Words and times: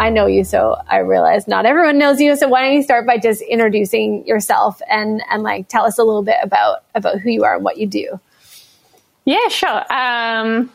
I 0.00 0.08
know 0.08 0.26
you, 0.26 0.44
so 0.44 0.76
I 0.88 1.00
realize 1.00 1.46
not 1.46 1.66
everyone 1.66 1.98
knows 1.98 2.22
you. 2.22 2.34
So 2.34 2.48
why 2.48 2.62
don't 2.62 2.72
you 2.72 2.82
start 2.82 3.06
by 3.06 3.18
just 3.18 3.42
introducing 3.42 4.26
yourself 4.26 4.80
and 4.88 5.22
and 5.30 5.42
like 5.42 5.68
tell 5.68 5.84
us 5.84 5.98
a 5.98 6.02
little 6.02 6.22
bit 6.22 6.38
about 6.42 6.84
about 6.94 7.20
who 7.20 7.28
you 7.28 7.44
are 7.44 7.56
and 7.56 7.62
what 7.62 7.76
you 7.76 7.86
do. 7.86 8.18
Yeah, 9.26 9.48
sure. 9.48 9.92
Um, 9.92 10.70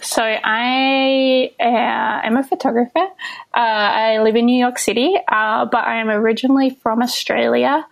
so 0.00 0.22
I 0.22 1.52
uh, 1.60 2.26
am 2.26 2.38
a 2.38 2.42
photographer. 2.42 3.06
Uh, 3.54 3.58
I 3.58 4.22
live 4.22 4.34
in 4.34 4.46
New 4.46 4.58
York 4.58 4.78
City, 4.78 5.14
uh, 5.28 5.66
but 5.66 5.84
I 5.84 6.00
am 6.00 6.08
originally 6.08 6.70
from 6.82 7.02
Australia. 7.02 7.86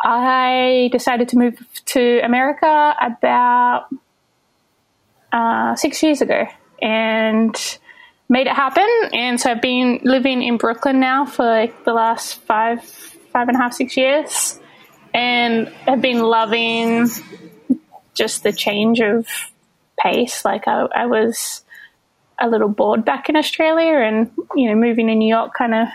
I 0.00 0.88
decided 0.90 1.28
to 1.28 1.38
move 1.38 1.64
to 1.86 2.20
America 2.24 2.96
about 3.00 3.86
uh, 5.30 5.76
six 5.76 6.02
years 6.02 6.20
ago, 6.20 6.48
and 6.82 7.78
made 8.32 8.46
it 8.46 8.54
happen. 8.54 8.88
And 9.12 9.38
so 9.38 9.50
I've 9.50 9.60
been 9.60 10.00
living 10.04 10.42
in 10.42 10.56
Brooklyn 10.56 10.98
now 11.00 11.26
for 11.26 11.44
like 11.44 11.84
the 11.84 11.92
last 11.92 12.40
five, 12.40 12.82
five 12.82 13.46
and 13.48 13.56
a 13.56 13.60
half, 13.60 13.74
six 13.74 13.94
years, 13.94 14.58
and 15.12 15.68
have 15.86 16.00
been 16.00 16.20
loving 16.20 17.10
just 18.14 18.42
the 18.42 18.50
change 18.50 19.00
of 19.00 19.26
pace. 20.00 20.46
Like 20.46 20.66
I, 20.66 20.86
I 20.94 21.06
was 21.06 21.62
a 22.40 22.48
little 22.48 22.70
bored 22.70 23.04
back 23.04 23.28
in 23.28 23.36
Australia, 23.36 23.98
and 23.98 24.30
you 24.56 24.70
know, 24.70 24.76
moving 24.76 25.08
to 25.08 25.14
New 25.14 25.28
York 25.28 25.52
kind 25.52 25.74
of 25.74 25.88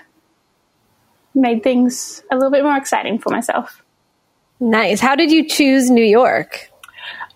made 1.33 1.63
things 1.63 2.21
a 2.31 2.35
little 2.35 2.51
bit 2.51 2.63
more 2.63 2.77
exciting 2.77 3.17
for 3.17 3.31
myself. 3.31 3.81
Nice. 4.59 4.99
How 4.99 5.15
did 5.15 5.31
you 5.31 5.47
choose 5.47 5.89
New 5.89 6.05
York? 6.05 6.69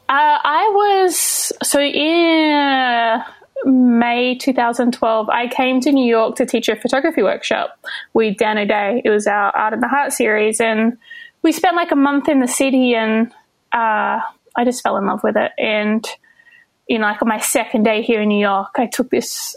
Uh, 0.07 0.37
I 0.43 0.71
was 0.75 1.51
so 1.63 1.79
in 1.81 3.23
May 3.65 4.35
2012, 4.35 5.29
I 5.29 5.47
came 5.47 5.81
to 5.81 5.91
New 5.91 6.05
York 6.05 6.35
to 6.37 6.45
teach 6.45 6.69
a 6.69 6.75
photography 6.75 7.21
workshop 7.21 7.79
with 8.13 8.37
Dan 8.37 8.57
O'Day. 8.57 9.01
It 9.03 9.09
was 9.09 9.27
our 9.27 9.55
Art 9.55 9.73
in 9.73 9.79
the 9.79 9.87
Heart 9.87 10.13
series, 10.13 10.59
and 10.59 10.97
we 11.41 11.51
spent 11.51 11.75
like 11.75 11.91
a 11.91 11.95
month 11.95 12.29
in 12.29 12.39
the 12.39 12.47
city, 12.47 12.95
and 12.95 13.31
uh, 13.71 14.19
I 14.55 14.65
just 14.65 14.81
fell 14.81 14.97
in 14.97 15.05
love 15.05 15.23
with 15.23 15.37
it. 15.37 15.51
And 15.57 16.05
you 16.87 16.99
know, 16.99 17.05
like 17.05 17.21
on 17.21 17.27
my 17.27 17.39
second 17.39 17.83
day 17.83 18.01
here 18.01 18.21
in 18.21 18.29
New 18.29 18.39
York, 18.39 18.75
I 18.75 18.87
took 18.87 19.09
this 19.09 19.55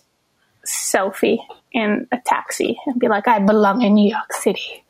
selfie 0.67 1.39
in 1.73 2.07
a 2.13 2.19
taxi 2.25 2.79
and 2.87 2.99
be 2.99 3.09
like, 3.09 3.27
I 3.27 3.41
belong 3.41 3.83
in 3.83 3.95
New 3.95 4.09
York 4.09 4.33
City. 4.33 4.85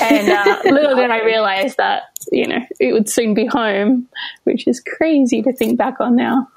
and 0.00 0.30
uh, 0.30 0.60
little 0.64 0.96
did 0.96 1.10
I 1.10 1.24
realize 1.24 1.76
that 1.76 2.02
you 2.30 2.46
know 2.46 2.60
it 2.78 2.92
would 2.92 3.08
soon 3.08 3.34
be 3.34 3.46
home, 3.46 4.08
which 4.44 4.66
is 4.66 4.80
crazy 4.80 5.42
to 5.42 5.52
think 5.52 5.78
back 5.78 6.00
on 6.00 6.16
now. 6.16 6.48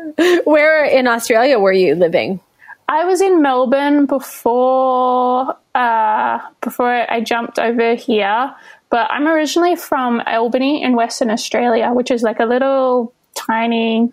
Where 0.44 0.84
in 0.84 1.06
Australia 1.06 1.58
were 1.58 1.72
you 1.72 1.94
living? 1.94 2.40
I 2.88 3.04
was 3.04 3.20
in 3.20 3.40
Melbourne 3.42 4.06
before 4.06 5.56
uh, 5.74 6.38
before 6.60 7.10
I 7.10 7.20
jumped 7.20 7.58
over 7.58 7.94
here, 7.94 8.54
but 8.90 9.10
I'm 9.10 9.26
originally 9.26 9.76
from 9.76 10.20
Albany 10.26 10.82
in 10.82 10.94
Western 10.94 11.30
Australia, 11.30 11.92
which 11.92 12.10
is 12.10 12.22
like 12.22 12.40
a 12.40 12.44
little 12.44 13.14
tiny 13.34 14.12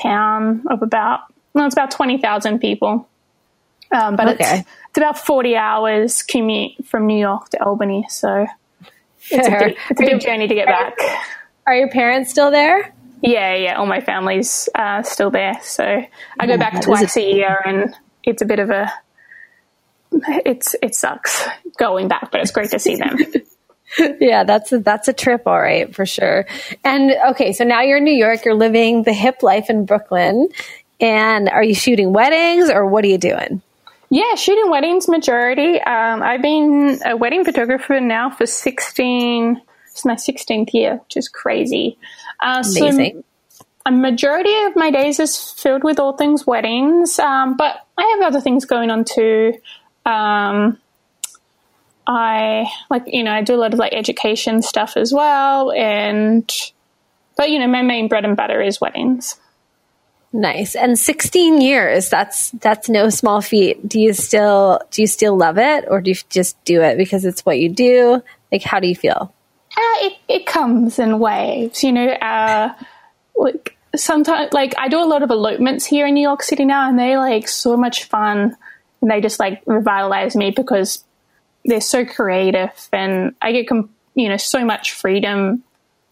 town 0.00 0.64
of 0.70 0.82
about 0.82 1.20
well, 1.54 1.66
it's 1.66 1.74
about 1.74 1.90
twenty 1.90 2.18
thousand 2.18 2.60
people. 2.60 3.08
Um, 3.90 4.16
but 4.16 4.28
okay. 4.28 4.60
it's, 4.60 4.68
it's 4.90 4.98
about 4.98 5.18
forty 5.18 5.56
hours 5.56 6.22
commute 6.22 6.86
from 6.86 7.06
New 7.06 7.18
York 7.18 7.48
to 7.50 7.62
Albany, 7.64 8.06
so 8.08 8.46
it's 9.30 9.48
a 9.48 9.50
big, 9.50 9.76
it's 9.90 10.00
a 10.00 10.04
big 10.04 10.20
journey 10.20 10.46
to 10.46 10.54
get 10.54 10.66
back. 10.66 10.94
Are 11.66 11.74
your 11.74 11.88
parents 11.88 12.30
still 12.30 12.50
there? 12.50 12.92
Yeah, 13.22 13.54
yeah. 13.54 13.78
All 13.78 13.86
my 13.86 14.00
family's 14.00 14.68
uh, 14.74 15.02
still 15.02 15.30
there, 15.30 15.58
so 15.62 15.84
I 15.84 16.46
go 16.46 16.58
back 16.58 16.82
twice 16.82 17.16
a 17.16 17.22
year, 17.22 17.56
and 17.64 17.94
it's 18.24 18.42
a 18.42 18.44
bit 18.44 18.58
of 18.58 18.70
a 18.70 18.92
it's 20.44 20.74
it 20.82 20.94
sucks 20.94 21.46
going 21.78 22.08
back, 22.08 22.30
but 22.30 22.40
it's 22.40 22.50
great 22.50 22.70
to 22.70 22.78
see 22.78 22.96
them. 22.96 23.16
yeah, 24.20 24.44
that's 24.44 24.72
a, 24.72 24.78
that's 24.78 25.08
a 25.08 25.12
trip, 25.12 25.42
all 25.46 25.60
right, 25.60 25.94
for 25.94 26.06
sure. 26.06 26.46
And 26.84 27.12
okay, 27.30 27.52
so 27.52 27.64
now 27.64 27.82
you're 27.82 27.98
in 27.98 28.04
New 28.04 28.14
York. 28.14 28.44
You're 28.44 28.54
living 28.54 29.02
the 29.02 29.12
hip 29.12 29.42
life 29.42 29.70
in 29.70 29.84
Brooklyn, 29.84 30.48
and 31.00 31.48
are 31.48 31.62
you 31.62 31.74
shooting 31.74 32.12
weddings 32.12 32.70
or 32.70 32.86
what 32.86 33.04
are 33.04 33.08
you 33.08 33.18
doing? 33.18 33.62
Yeah, 34.10 34.34
shooting 34.34 34.70
weddings 34.70 35.08
majority. 35.08 35.80
Um, 35.80 36.22
I've 36.22 36.42
been 36.42 37.00
a 37.04 37.16
wedding 37.16 37.44
photographer 37.44 38.00
now 38.00 38.30
for 38.30 38.46
sixteen. 38.46 39.60
It's 39.92 40.04
my 40.04 40.16
sixteenth 40.16 40.74
year, 40.74 40.96
which 40.96 41.16
is 41.16 41.28
crazy. 41.28 41.98
Uh, 42.40 42.62
Amazing. 42.64 43.24
So 43.48 43.64
a 43.84 43.90
majority 43.90 44.54
of 44.64 44.76
my 44.76 44.90
days 44.90 45.18
is 45.18 45.52
filled 45.52 45.84
with 45.84 45.98
all 45.98 46.16
things 46.16 46.46
weddings, 46.46 47.18
um, 47.18 47.56
but 47.56 47.76
I 47.98 48.02
have 48.16 48.28
other 48.28 48.40
things 48.40 48.64
going 48.64 48.90
on 48.90 49.04
too. 49.04 49.54
Um, 50.06 50.78
I 52.06 52.66
like 52.90 53.04
you 53.06 53.22
know 53.22 53.32
I 53.32 53.42
do 53.42 53.54
a 53.54 53.56
lot 53.56 53.72
of 53.72 53.78
like 53.78 53.92
education 53.92 54.62
stuff 54.62 54.96
as 54.96 55.12
well, 55.12 55.72
and 55.72 56.50
but 57.36 57.50
you 57.50 57.58
know 57.58 57.66
my 57.68 57.82
main 57.82 58.08
bread 58.08 58.24
and 58.24 58.36
butter 58.36 58.60
is 58.60 58.80
weddings. 58.80 59.38
Nice. 60.34 60.74
And 60.74 60.98
16 60.98 61.60
years, 61.60 62.08
that's 62.08 62.50
that's 62.52 62.88
no 62.88 63.10
small 63.10 63.42
feat. 63.42 63.86
Do 63.86 64.00
you 64.00 64.14
still 64.14 64.80
do 64.90 65.02
you 65.02 65.06
still 65.06 65.36
love 65.36 65.58
it 65.58 65.84
or 65.88 66.00
do 66.00 66.10
you 66.10 66.16
just 66.30 66.62
do 66.64 66.80
it 66.80 66.96
because 66.96 67.26
it's 67.26 67.44
what 67.44 67.58
you 67.58 67.68
do? 67.68 68.22
Like 68.50 68.62
how 68.62 68.80
do 68.80 68.88
you 68.88 68.94
feel? 68.94 69.34
Uh, 69.76 70.06
it, 70.06 70.18
it 70.28 70.46
comes 70.46 70.98
in 70.98 71.18
waves, 71.18 71.82
you 71.82 71.92
know. 71.92 72.06
Uh, 72.06 72.74
like 73.36 73.76
sometimes, 73.96 74.52
like 74.52 74.74
I 74.78 74.88
do 74.88 74.98
a 75.02 75.06
lot 75.06 75.22
of 75.22 75.30
elopements 75.30 75.86
here 75.86 76.06
in 76.06 76.14
New 76.14 76.22
York 76.22 76.42
City 76.42 76.64
now, 76.64 76.88
and 76.88 76.98
they 76.98 77.16
like 77.16 77.48
so 77.48 77.76
much 77.76 78.04
fun, 78.04 78.56
and 79.00 79.10
they 79.10 79.20
just 79.20 79.40
like 79.40 79.62
revitalize 79.66 80.36
me 80.36 80.50
because 80.50 81.04
they're 81.64 81.80
so 81.80 82.04
creative, 82.04 82.88
and 82.92 83.34
I 83.40 83.52
get 83.52 83.70
you 84.14 84.28
know 84.28 84.36
so 84.36 84.64
much 84.64 84.92
freedom 84.92 85.62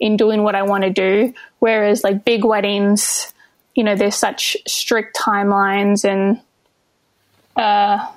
in 0.00 0.16
doing 0.16 0.43
what 0.43 0.54
I 0.54 0.62
want 0.62 0.84
to 0.84 0.91
do. 0.91 1.34
Whereas 1.59 2.03
like 2.03 2.25
big 2.25 2.44
weddings, 2.44 3.32
you 3.75 3.84
know, 3.84 3.94
there's 3.94 4.16
such 4.16 4.56
strict 4.66 5.16
timelines 5.16 6.04
and 6.04 6.41
uh, 7.56 8.10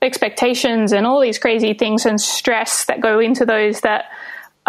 expectations 0.00 0.92
and 0.92 1.06
all 1.06 1.20
these 1.20 1.38
crazy 1.38 1.74
things 1.74 2.06
and 2.06 2.20
stress 2.20 2.84
that 2.84 3.00
go 3.00 3.18
into 3.18 3.44
those 3.44 3.80
that 3.80 4.06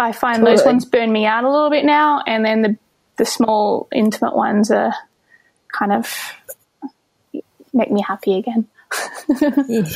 I 0.00 0.12
find 0.12 0.38
totally. 0.38 0.56
those 0.56 0.66
ones 0.66 0.84
burn 0.84 1.12
me 1.12 1.26
out 1.26 1.44
a 1.44 1.50
little 1.50 1.70
bit 1.70 1.84
now, 1.84 2.22
and 2.26 2.44
then 2.44 2.62
the 2.62 2.76
the 3.16 3.26
small 3.26 3.86
intimate 3.92 4.34
ones 4.34 4.70
are 4.70 4.94
kind 5.68 5.92
of 5.92 6.34
make 7.72 7.90
me 7.90 8.00
happy 8.00 8.38
again. 8.38 8.66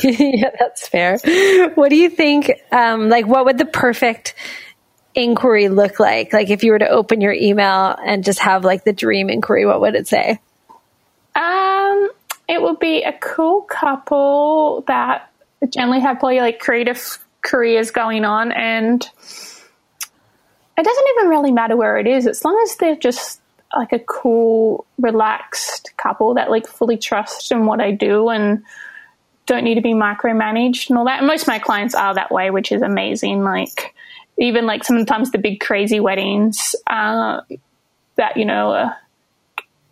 yeah, 0.03 0.51
that's 0.59 0.87
fair. 0.87 1.17
What 1.73 1.89
do 1.89 1.95
you 1.95 2.09
think? 2.09 2.51
Um, 2.71 3.09
like, 3.09 3.25
what 3.25 3.45
would 3.45 3.57
the 3.57 3.65
perfect 3.65 4.35
inquiry 5.15 5.69
look 5.69 5.99
like? 5.99 6.33
Like, 6.33 6.49
if 6.49 6.63
you 6.63 6.71
were 6.71 6.79
to 6.79 6.87
open 6.87 7.19
your 7.19 7.33
email 7.33 7.97
and 8.05 8.23
just 8.23 8.39
have 8.39 8.63
like 8.63 8.83
the 8.83 8.93
dream 8.93 9.29
inquiry, 9.29 9.65
what 9.65 9.81
would 9.81 9.95
it 9.95 10.07
say? 10.07 10.39
Um, 11.35 12.09
it 12.47 12.61
would 12.61 12.79
be 12.79 13.03
a 13.03 13.11
cool 13.11 13.61
couple 13.61 14.83
that 14.87 15.31
generally 15.69 16.01
have 16.01 16.19
probably 16.19 16.39
like 16.39 16.59
creative 16.59 17.17
careers 17.41 17.91
going 17.91 18.23
on 18.23 18.51
and 18.51 19.09
it 20.77 20.83
doesn't 20.83 21.07
even 21.17 21.29
really 21.29 21.51
matter 21.51 21.75
where 21.75 21.97
it 21.97 22.07
is 22.07 22.27
as 22.27 22.43
long 22.43 22.59
as 22.63 22.75
they're 22.77 22.95
just 22.95 23.41
like 23.75 23.91
a 23.91 23.99
cool 23.99 24.85
relaxed 24.99 25.91
couple 25.97 26.35
that 26.35 26.49
like 26.49 26.67
fully 26.67 26.97
trust 26.97 27.51
in 27.51 27.65
what 27.65 27.81
i 27.81 27.91
do 27.91 28.29
and 28.29 28.63
don't 29.45 29.63
need 29.63 29.75
to 29.75 29.81
be 29.81 29.93
micromanaged 29.93 30.89
and 30.89 30.97
all 30.97 31.05
that 31.05 31.19
and 31.19 31.27
most 31.27 31.43
of 31.43 31.47
my 31.47 31.59
clients 31.59 31.93
are 31.93 32.13
that 32.13 32.31
way 32.31 32.49
which 32.51 32.71
is 32.71 32.81
amazing 32.81 33.43
like 33.43 33.93
even 34.37 34.65
like 34.65 34.83
sometimes 34.83 35.31
the 35.31 35.37
big 35.37 35.59
crazy 35.59 35.99
weddings 35.99 36.75
uh, 36.87 37.41
that 38.15 38.37
you 38.37 38.45
know 38.45 38.71
uh, 38.71 38.93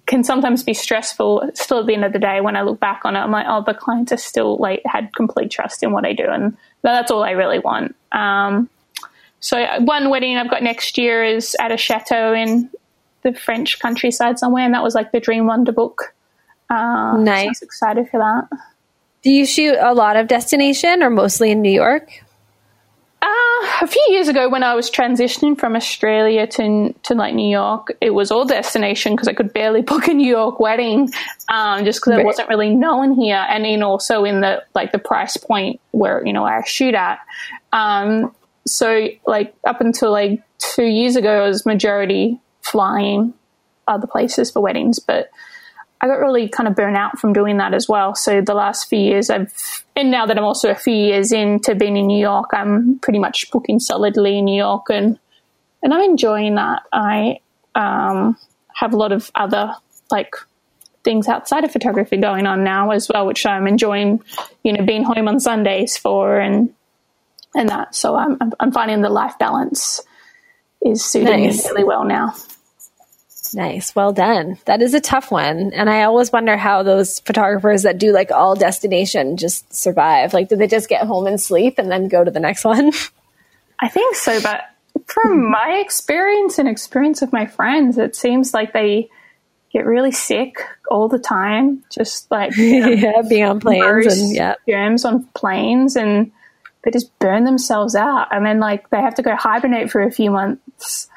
can 0.06 0.24
sometimes 0.24 0.64
be 0.64 0.74
stressful. 0.74 1.50
Still, 1.54 1.80
at 1.80 1.86
the 1.86 1.94
end 1.94 2.06
of 2.06 2.14
the 2.14 2.20
day, 2.20 2.42
when 2.42 2.56
I 2.56 2.62
look 2.62 2.80
back 2.80 3.02
on 3.06 3.16
it, 3.16 3.20
I'm 3.20 3.32
like, 3.32 3.46
oh, 3.48 3.64
the 3.66 3.74
clients 3.74 4.12
are 4.12 4.18
still 4.18 4.58
like 4.58 4.82
had 4.86 5.14
complete 5.16 5.52
trust 5.52 5.84
in 5.84 5.92
what 5.92 6.06
I 6.06 6.14
do, 6.14 6.26
and 6.28 6.58
that's 6.82 7.12
all 7.12 7.24
I 7.24 7.32
really 7.32 7.60
want. 7.60 7.96
Um, 8.12 8.70
so 9.44 9.62
one 9.82 10.10
wedding 10.10 10.38
I've 10.38 10.50
got 10.50 10.64
next 10.64 10.98
year 10.98 11.22
is 11.22 11.54
at 11.60 11.70
a 11.70 11.76
chateau 11.76 12.34
in 12.34 12.70
the 13.24 13.34
French 13.34 13.78
countryside 13.78 14.40
somewhere, 14.40 14.64
and 14.64 14.74
that 14.74 14.84
was 14.84 14.96
like 14.96 15.12
the 15.12 15.20
Dream 15.20 15.48
Wonder 15.48 15.74
book. 15.74 16.16
Uh, 16.70 17.18
nice. 17.18 17.42
So 17.42 17.46
I 17.46 17.48
was 17.50 17.62
excited 17.62 18.10
for 18.10 18.20
that. 18.20 18.58
Do 19.22 19.32
you 19.32 19.46
shoot 19.46 19.76
a 19.78 19.94
lot 19.94 20.16
of 20.16 20.30
destination 20.30 21.04
or 21.04 21.10
mostly 21.10 21.52
in 21.52 21.62
New 21.62 21.74
York? 21.74 22.24
Uh, 23.22 23.26
a 23.82 23.88
few 23.88 24.06
years 24.12 24.30
ago, 24.30 24.48
when 24.48 24.64
I 24.64 24.76
was 24.76 24.90
transitioning 24.90 25.60
from 25.60 25.76
Australia 25.76 26.48
to 26.48 26.94
to 27.04 27.14
like 27.14 27.34
New 27.34 27.50
York, 27.50 27.98
it 28.00 28.12
was 28.12 28.32
all 28.32 28.46
destination 28.46 29.12
because 29.12 29.28
I 29.28 29.34
could 29.34 29.52
barely 29.52 29.82
book 29.92 30.08
a 30.08 30.14
New 30.14 30.30
York 30.30 30.62
wedding, 30.62 31.12
um, 31.50 31.84
just 31.84 32.00
because 32.00 32.14
right. 32.14 32.22
it 32.22 32.26
wasn't 32.26 32.48
really 32.48 32.74
known 32.74 33.14
here, 33.14 33.46
and 33.50 33.66
then 33.66 33.84
also 33.84 34.24
in 34.24 34.40
the 34.40 34.64
like 34.74 34.94
the 34.94 35.00
price 35.00 35.36
point 35.36 35.82
where 35.92 36.26
you 36.26 36.32
know 36.32 36.46
I 36.46 36.64
shoot 36.64 36.96
at. 36.96 37.20
Um, 37.74 38.34
so 38.66 39.10
like 39.28 39.54
up 39.66 39.82
until 39.82 40.12
like 40.12 40.42
two 40.58 40.86
years 40.86 41.16
ago, 41.16 41.44
I 41.44 41.48
was 41.48 41.66
majority 41.66 42.40
flying 42.62 43.34
other 43.88 44.08
places 44.08 44.52
for 44.52 44.62
weddings, 44.62 45.00
but 45.00 45.30
I 46.02 46.08
got 46.08 46.20
really 46.20 46.50
kind 46.50 46.68
of 46.68 46.76
burnt 46.76 46.98
out 46.98 47.18
from 47.18 47.32
doing 47.32 47.58
that 47.58 47.74
as 47.74 47.88
well. 47.88 48.14
So 48.14 48.42
the 48.42 48.54
last 48.54 48.90
few 48.90 49.00
years, 49.00 49.30
I've, 49.30 49.86
and 49.96 50.12
now 50.12 50.26
that 50.26 50.38
I'm 50.38 50.44
also 50.44 50.70
a 50.70 50.76
few 50.76 50.94
years 50.94 51.32
into 51.32 51.76
being 51.76 51.96
in 51.96 52.08
New 52.08 52.20
York, 52.20 52.50
I'm 52.54 53.00
pretty 53.00 53.20
much 53.20 53.50
booking 53.52 53.80
solidly 53.80 54.38
in 54.40 54.46
New 54.46 54.58
York, 54.58 54.88
and 54.90 55.18
and 55.82 55.94
I'm 55.94 56.02
enjoying 56.02 56.56
that. 56.56 56.84
I 56.92 57.40
um, 57.76 58.38
have 58.74 58.94
a 58.94 58.98
lot 58.98 59.14
of 59.14 59.32
other 59.36 59.76
like 60.12 60.36
things 61.06 61.28
outside 61.28 61.64
of 61.64 61.72
photography 61.72 62.18
going 62.18 62.48
on 62.48 62.64
now 62.66 62.92
as 62.92 63.10
well, 63.10 63.26
which 63.26 63.46
I'm 63.46 63.68
enjoying. 63.68 64.22
You 64.64 64.74
know, 64.74 64.86
being 64.86 65.04
home 65.04 65.30
on 65.30 65.40
Sundays 65.40 65.96
for 65.98 66.38
and 66.38 66.74
and 67.56 67.70
that. 67.70 67.96
So 67.96 68.16
I'm 68.16 68.38
I'm 68.60 68.72
finding 68.72 69.02
the 69.02 69.10
life 69.10 69.38
balance 69.40 70.02
is 70.82 71.04
suiting 71.04 71.46
nice. 71.46 71.64
me 71.64 71.70
really 71.72 71.84
well 71.84 72.04
now. 72.04 72.36
Nice. 73.56 73.96
Well 73.96 74.14
done. 74.14 74.58
That 74.66 74.82
is 74.82 74.94
a 74.94 75.02
tough 75.02 75.32
one. 75.32 75.74
And 75.74 75.90
I 75.90 76.04
always 76.04 76.32
wonder 76.32 76.58
how 76.58 76.84
those 76.84 77.20
photographers 77.20 77.84
that 77.84 77.98
do 77.98 78.12
like 78.12 78.32
all 78.32 78.56
destination 78.56 79.38
just 79.38 79.74
survive. 79.74 80.34
Like, 80.34 80.50
do 80.50 80.56
they 80.56 80.68
just 80.68 80.90
get 80.90 81.06
home 81.06 81.28
and 81.28 81.40
sleep 81.40 81.76
and 81.78 81.92
then 81.92 82.08
go 82.08 82.24
to 82.24 82.32
the 82.32 82.40
next 82.40 82.66
one? 82.66 82.92
I 83.80 83.90
think 83.90 84.16
so. 84.16 84.42
But 84.42 84.64
from 85.06 85.34
hmm. 85.34 85.52
my 85.52 85.82
experience 85.84 86.58
and 86.58 86.68
experience 86.68 87.22
of 87.22 87.34
my 87.34 87.46
friends, 87.46 87.98
it 87.98 88.16
seems 88.16 88.54
like 88.54 88.74
they 88.74 89.10
get 89.72 89.86
really 89.86 90.12
sick 90.12 90.58
all 90.90 91.08
the 91.08 91.20
time. 91.20 91.84
Just 91.90 92.30
like, 92.32 92.56
you 92.56 92.80
know, 92.86 92.90
yeah, 92.90 93.22
being 93.28 93.44
on 93.44 93.60
planes 93.60 94.20
and 94.20 94.36
yeah, 94.36 94.56
germs 94.68 95.06
on 95.06 95.26
planes 95.36 95.96
and 95.96 96.32
they 96.84 96.92
just 96.92 97.18
burn 97.20 97.44
themselves 97.44 97.96
out. 97.96 98.28
And 98.32 98.46
then 98.46 98.60
like 98.60 98.90
they 98.90 99.02
have 99.02 99.16
to 99.16 99.22
go 99.22 99.36
hibernate 99.36 99.92
for 99.92 100.02
a 100.02 100.12
few 100.12 100.32
months 100.32 101.10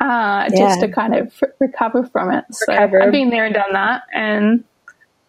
uh, 0.00 0.48
yeah. 0.50 0.58
just 0.58 0.80
to 0.80 0.88
kind 0.88 1.14
of 1.14 1.32
recover 1.60 2.04
from 2.06 2.32
it. 2.32 2.44
So 2.50 2.72
recover. 2.72 3.02
I've 3.02 3.12
been 3.12 3.30
there 3.30 3.44
and 3.44 3.54
done 3.54 3.72
that, 3.72 4.02
and 4.12 4.64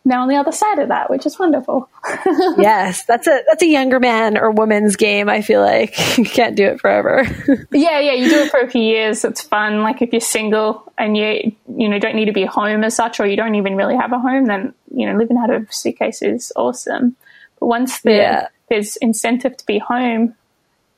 now 0.05 0.23
on 0.23 0.27
the 0.27 0.35
other 0.35 0.51
side 0.51 0.79
of 0.79 0.89
that, 0.89 1.09
which 1.09 1.25
is 1.25 1.37
wonderful. 1.37 1.89
yes, 2.57 3.05
that's 3.05 3.27
a 3.27 3.43
that's 3.47 3.61
a 3.61 3.67
younger 3.67 3.99
man 3.99 4.37
or 4.37 4.51
woman's 4.51 4.95
game. 4.95 5.29
I 5.29 5.41
feel 5.41 5.61
like 5.61 5.95
you 6.17 6.25
can't 6.25 6.55
do 6.55 6.65
it 6.65 6.81
forever. 6.81 7.23
yeah, 7.71 7.99
yeah, 7.99 8.13
you 8.13 8.29
do 8.29 8.39
it 8.39 8.51
for 8.51 8.59
a 8.59 8.69
few 8.69 8.81
years. 8.81 9.23
It's 9.23 9.41
fun. 9.41 9.83
Like 9.83 10.01
if 10.01 10.11
you're 10.11 10.21
single 10.21 10.91
and 10.97 11.15
you 11.15 11.55
you 11.77 11.87
know 11.87 11.99
don't 11.99 12.15
need 12.15 12.25
to 12.25 12.33
be 12.33 12.45
home 12.45 12.83
as 12.83 12.95
such, 12.95 13.19
or 13.19 13.27
you 13.27 13.37
don't 13.37 13.55
even 13.55 13.75
really 13.75 13.95
have 13.95 14.11
a 14.11 14.19
home, 14.19 14.45
then 14.45 14.73
you 14.91 15.05
know 15.05 15.17
living 15.17 15.37
out 15.37 15.51
of 15.51 15.69
a 15.69 15.73
suitcase 15.73 16.21
is 16.21 16.51
awesome. 16.55 17.15
But 17.59 17.67
once 17.67 18.01
the, 18.01 18.11
yeah. 18.11 18.47
There's 18.69 18.95
incentive 18.97 19.57
to 19.57 19.65
be 19.65 19.79
home, 19.79 20.35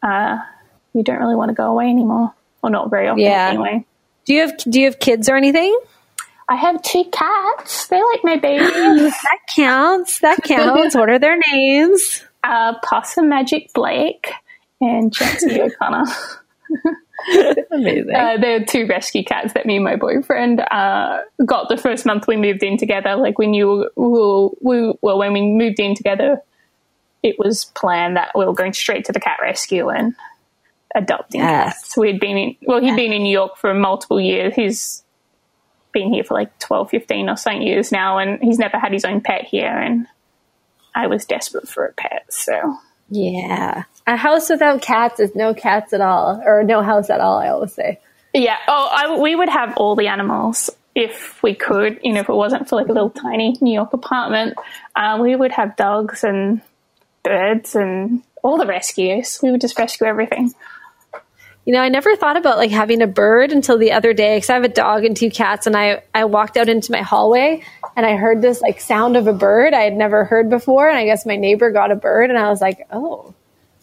uh, 0.03 0.37
you 0.93 1.03
don't 1.03 1.19
really 1.19 1.35
want 1.35 1.49
to 1.49 1.55
go 1.55 1.65
away 1.65 1.89
anymore. 1.89 2.33
or 2.63 2.69
not 2.69 2.89
very 2.89 3.07
often 3.07 3.23
yeah. 3.23 3.49
anyway. 3.49 3.85
Do 4.25 4.33
you 4.33 4.41
have 4.41 4.57
Do 4.57 4.79
you 4.79 4.85
have 4.85 4.99
kids 4.99 5.29
or 5.29 5.35
anything? 5.35 5.77
I 6.47 6.55
have 6.55 6.81
two 6.83 7.03
cats. 7.11 7.87
They're 7.87 8.05
like 8.05 8.23
my 8.23 8.37
babies. 8.37 8.69
that 9.23 9.39
counts. 9.55 10.19
That 10.19 10.43
counts. 10.43 10.95
what 10.95 11.09
are 11.09 11.19
their 11.19 11.37
names? 11.51 12.23
Uh, 12.45 12.77
Possum 12.83 13.27
Magic 13.27 13.73
Blake 13.73 14.31
and 14.79 15.11
Chansey 15.11 15.57
O'Connor. 15.81 16.03
Amazing. 17.71 18.13
Uh, 18.13 18.37
they're 18.37 18.63
two 18.63 18.85
rescue 18.85 19.23
cats 19.23 19.53
that 19.53 19.65
me 19.65 19.77
and 19.77 19.83
my 19.83 19.95
boyfriend 19.95 20.59
uh, 20.59 21.21
got 21.43 21.69
the 21.69 21.77
first 21.77 22.05
month 22.05 22.27
we 22.27 22.37
moved 22.37 22.61
in 22.61 22.77
together. 22.77 23.15
Like 23.15 23.39
we 23.39 23.47
knew 23.47 23.89
we, 23.95 24.49
we, 24.61 24.93
well 25.01 25.17
when 25.17 25.33
we 25.33 25.41
moved 25.41 25.79
in 25.79 25.95
together, 25.95 26.39
it 27.25 27.39
was 27.39 27.65
planned 27.65 28.17
that 28.17 28.31
we 28.35 28.45
were 28.45 28.53
going 28.53 28.71
straight 28.71 29.05
to 29.05 29.11
the 29.11 29.19
cat 29.19 29.39
rescue 29.41 29.89
and 29.89 30.13
adopting 30.93 31.41
yes. 31.41 31.73
cats. 31.73 31.97
We'd 31.97 32.19
been 32.19 32.37
in, 32.37 32.55
well, 32.61 32.79
he'd 32.79 32.95
been 32.95 33.11
in 33.11 33.23
New 33.23 33.31
York 33.31 33.57
for 33.57 33.73
multiple 33.73 34.21
years. 34.21 34.53
He's 34.53 35.03
been 35.91 36.13
here 36.13 36.23
for 36.23 36.35
like 36.35 36.57
12, 36.59 36.91
15 36.91 37.29
or 37.29 37.35
something 37.35 37.63
years 37.63 37.91
now, 37.91 38.19
and 38.19 38.39
he's 38.43 38.59
never 38.59 38.77
had 38.77 38.93
his 38.93 39.05
own 39.05 39.21
pet 39.21 39.45
here. 39.45 39.75
And 39.75 40.05
I 40.93 41.07
was 41.07 41.25
desperate 41.25 41.67
for 41.67 41.85
a 41.85 41.93
pet, 41.93 42.27
so. 42.29 42.77
Yeah. 43.09 43.85
A 44.05 44.15
house 44.15 44.51
without 44.51 44.83
cats 44.83 45.19
is 45.19 45.33
no 45.33 45.55
cats 45.55 45.93
at 45.93 46.01
all, 46.01 46.39
or 46.45 46.63
no 46.63 46.83
house 46.83 47.09
at 47.09 47.21
all, 47.21 47.39
I 47.39 47.47
always 47.47 47.73
say. 47.73 47.99
Yeah. 48.35 48.57
Oh, 48.67 48.89
I, 48.91 49.19
we 49.19 49.35
would 49.35 49.49
have 49.49 49.75
all 49.77 49.95
the 49.95 50.09
animals 50.09 50.69
if 50.93 51.41
we 51.41 51.55
could, 51.55 51.99
you 52.03 52.13
know, 52.13 52.19
if 52.19 52.29
it 52.29 52.35
wasn't 52.35 52.69
for 52.69 52.75
like 52.75 52.87
a 52.87 52.93
little 52.93 53.09
tiny 53.09 53.57
New 53.61 53.73
York 53.73 53.93
apartment. 53.93 54.57
Uh, 54.95 55.17
we 55.19 55.35
would 55.35 55.53
have 55.53 55.75
dogs 55.75 56.23
and 56.23 56.61
birds 57.25 57.75
and 57.75 58.23
all 58.43 58.57
the 58.57 58.65
rescues. 58.65 59.39
We 59.43 59.51
would 59.51 59.61
just 59.61 59.77
rescue 59.77 60.07
everything. 60.07 60.53
You 61.65 61.73
know, 61.73 61.81
I 61.81 61.89
never 61.89 62.15
thought 62.15 62.37
about 62.37 62.57
like 62.57 62.69
having 62.69 63.01
a 63.01 63.07
bird 63.07 63.51
until 63.51 63.77
the 63.77 63.91
other 63.91 64.13
day 64.13 64.37
because 64.37 64.51
I 64.51 64.53
have 64.53 64.63
a 64.63 64.69
dog 64.69 65.03
and 65.03 65.17
two 65.17 65.31
cats, 65.31 65.65
and 65.65 65.75
I 65.75 66.03
I 66.13 66.25
walked 66.25 66.57
out 66.57 66.69
into 66.69 66.91
my 66.91 67.01
hallway 67.01 67.63
and 67.95 68.05
I 68.05 68.15
heard 68.15 68.41
this 68.41 68.61
like 68.61 68.79
sound 68.79 69.17
of 69.17 69.27
a 69.27 69.33
bird 69.33 69.73
I 69.73 69.81
had 69.81 69.95
never 69.95 70.25
heard 70.25 70.49
before, 70.49 70.87
and 70.87 70.97
I 70.97 71.05
guess 71.05 71.25
my 71.25 71.35
neighbor 71.35 71.71
got 71.71 71.91
a 71.91 71.95
bird, 71.95 72.29
and 72.29 72.37
I 72.37 72.49
was 72.49 72.61
like, 72.61 72.85
oh, 72.91 73.33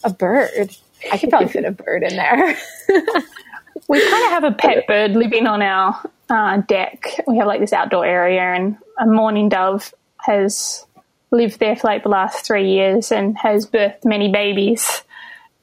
a 0.03 0.11
bird. 0.11 0.75
I 1.11 1.17
could 1.17 1.29
probably 1.29 1.49
fit 1.49 1.65
a 1.65 1.71
bird 1.71 2.03
in 2.03 2.15
there. 2.15 2.57
we 3.89 4.09
kind 4.09 4.25
of 4.25 4.31
have 4.31 4.43
a 4.45 4.51
pet 4.51 4.87
bird 4.87 5.11
living 5.11 5.47
on 5.47 5.61
our 5.61 6.01
uh, 6.29 6.57
deck. 6.57 7.19
We 7.27 7.37
have 7.37 7.47
like 7.47 7.59
this 7.59 7.73
outdoor 7.73 8.05
area, 8.05 8.41
and 8.41 8.77
a 8.99 9.05
mourning 9.05 9.49
dove 9.49 9.93
has 10.17 10.85
lived 11.33 11.59
there 11.59 11.75
for 11.75 11.87
like 11.87 12.03
the 12.03 12.09
last 12.09 12.45
three 12.45 12.71
years 12.71 13.11
and 13.11 13.37
has 13.37 13.65
birthed 13.65 14.05
many 14.05 14.31
babies 14.31 15.03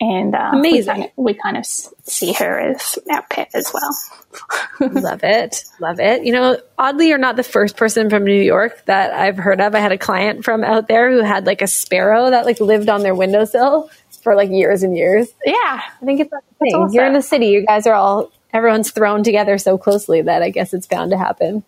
and 0.00 0.34
uh, 0.34 0.50
amazing. 0.54 0.78
We 0.78 0.84
kind, 0.84 1.04
of, 1.04 1.10
we 1.16 1.34
kind, 1.34 1.56
of, 1.58 1.66
see 1.66 2.32
her 2.32 2.58
as 2.58 2.98
our 3.12 3.22
pet 3.28 3.50
as 3.54 3.70
well. 3.72 4.90
love 5.02 5.20
it, 5.22 5.64
love 5.78 6.00
it. 6.00 6.24
You 6.24 6.32
know, 6.32 6.58
oddly, 6.78 7.08
you're 7.08 7.18
not 7.18 7.36
the 7.36 7.42
first 7.42 7.76
person 7.76 8.08
from 8.08 8.24
New 8.24 8.40
York 8.40 8.84
that 8.86 9.12
I've 9.12 9.36
heard 9.36 9.60
of. 9.60 9.74
I 9.74 9.78
had 9.78 9.92
a 9.92 9.98
client 9.98 10.44
from 10.44 10.64
out 10.64 10.88
there 10.88 11.10
who 11.10 11.22
had 11.22 11.46
like 11.46 11.60
a 11.62 11.66
sparrow 11.66 12.30
that 12.30 12.46
like 12.46 12.60
lived 12.60 12.88
on 12.88 13.02
their 13.02 13.14
windowsill 13.14 13.90
for 14.22 14.34
like 14.34 14.50
years 14.50 14.82
and 14.82 14.96
years. 14.96 15.28
Yeah, 15.44 15.54
I 15.54 16.04
think 16.04 16.20
it's 16.20 16.32
a 16.32 16.40
thing. 16.58 16.74
Awesome. 16.74 16.94
You're 16.94 17.06
in 17.06 17.12
the 17.12 17.22
city. 17.22 17.46
You 17.46 17.66
guys 17.66 17.86
are 17.86 17.94
all 17.94 18.32
everyone's 18.52 18.90
thrown 18.90 19.22
together 19.22 19.58
so 19.58 19.76
closely 19.76 20.22
that 20.22 20.42
I 20.42 20.50
guess 20.50 20.72
it's 20.72 20.86
bound 20.86 21.10
to 21.10 21.18
happen. 21.18 21.62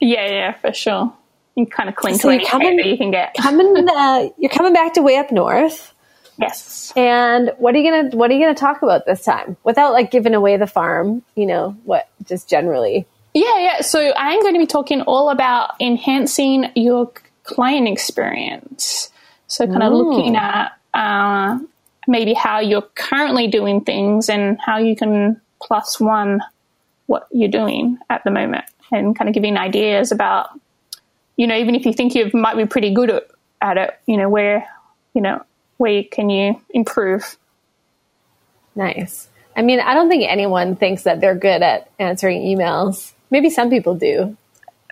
Yeah, 0.00 0.26
yeah, 0.26 0.52
for 0.52 0.72
sure. 0.72 1.14
You 1.56 1.66
kind 1.66 1.88
of 1.88 1.96
cling 1.96 2.16
so 2.16 2.28
to 2.28 2.34
any 2.34 2.46
coming, 2.46 2.76
that 2.76 2.86
you 2.86 2.96
can 2.96 3.10
get. 3.10 3.34
coming, 3.34 3.88
uh, 3.88 4.28
you're 4.38 4.50
coming 4.50 4.72
back 4.72 4.94
to 4.94 5.02
way 5.02 5.16
up 5.16 5.30
north. 5.30 5.94
Yes. 6.38 6.92
And 6.96 7.52
what 7.58 7.74
are 7.74 7.78
you 7.78 7.90
gonna 7.90 8.16
What 8.16 8.30
are 8.30 8.34
you 8.34 8.40
gonna 8.40 8.54
talk 8.54 8.82
about 8.82 9.04
this 9.04 9.24
time 9.24 9.56
without 9.62 9.92
like 9.92 10.10
giving 10.10 10.34
away 10.34 10.56
the 10.56 10.66
farm? 10.66 11.22
You 11.34 11.46
know 11.46 11.76
what? 11.84 12.08
Just 12.24 12.48
generally. 12.48 13.06
Yeah, 13.34 13.58
yeah. 13.58 13.80
So 13.82 14.12
I'm 14.16 14.40
going 14.40 14.54
to 14.54 14.58
be 14.58 14.66
talking 14.66 15.02
all 15.02 15.30
about 15.30 15.80
enhancing 15.80 16.72
your 16.74 17.12
client 17.44 17.86
experience. 17.86 19.10
So 19.46 19.66
kind 19.66 19.82
of 19.82 19.92
looking 19.92 20.36
at 20.36 20.72
uh, 20.94 21.58
maybe 22.06 22.34
how 22.34 22.60
you're 22.60 22.82
currently 22.82 23.46
doing 23.46 23.82
things 23.82 24.28
and 24.28 24.58
how 24.60 24.78
you 24.78 24.96
can 24.96 25.40
plus 25.62 26.00
one 26.00 26.40
what 27.06 27.26
you're 27.32 27.50
doing 27.50 27.98
at 28.08 28.22
the 28.24 28.30
moment, 28.30 28.64
and 28.92 29.16
kind 29.16 29.28
of 29.28 29.34
giving 29.34 29.56
ideas 29.56 30.12
about, 30.12 30.50
you 31.40 31.46
know, 31.46 31.56
even 31.56 31.74
if 31.74 31.86
you 31.86 31.94
think 31.94 32.14
you 32.14 32.30
might 32.34 32.58
be 32.58 32.66
pretty 32.66 32.92
good 32.92 33.08
at, 33.08 33.26
at 33.62 33.78
it, 33.78 33.98
you 34.04 34.18
know, 34.18 34.28
where, 34.28 34.68
you 35.14 35.22
know, 35.22 35.42
where 35.78 36.04
can 36.04 36.28
you 36.28 36.60
improve? 36.68 37.38
Nice. 38.76 39.26
I 39.56 39.62
mean, 39.62 39.80
I 39.80 39.94
don't 39.94 40.10
think 40.10 40.24
anyone 40.28 40.76
thinks 40.76 41.04
that 41.04 41.22
they're 41.22 41.34
good 41.34 41.62
at 41.62 41.90
answering 41.98 42.42
emails. 42.42 43.14
Maybe 43.30 43.48
some 43.48 43.70
people 43.70 43.94
do. 43.94 44.36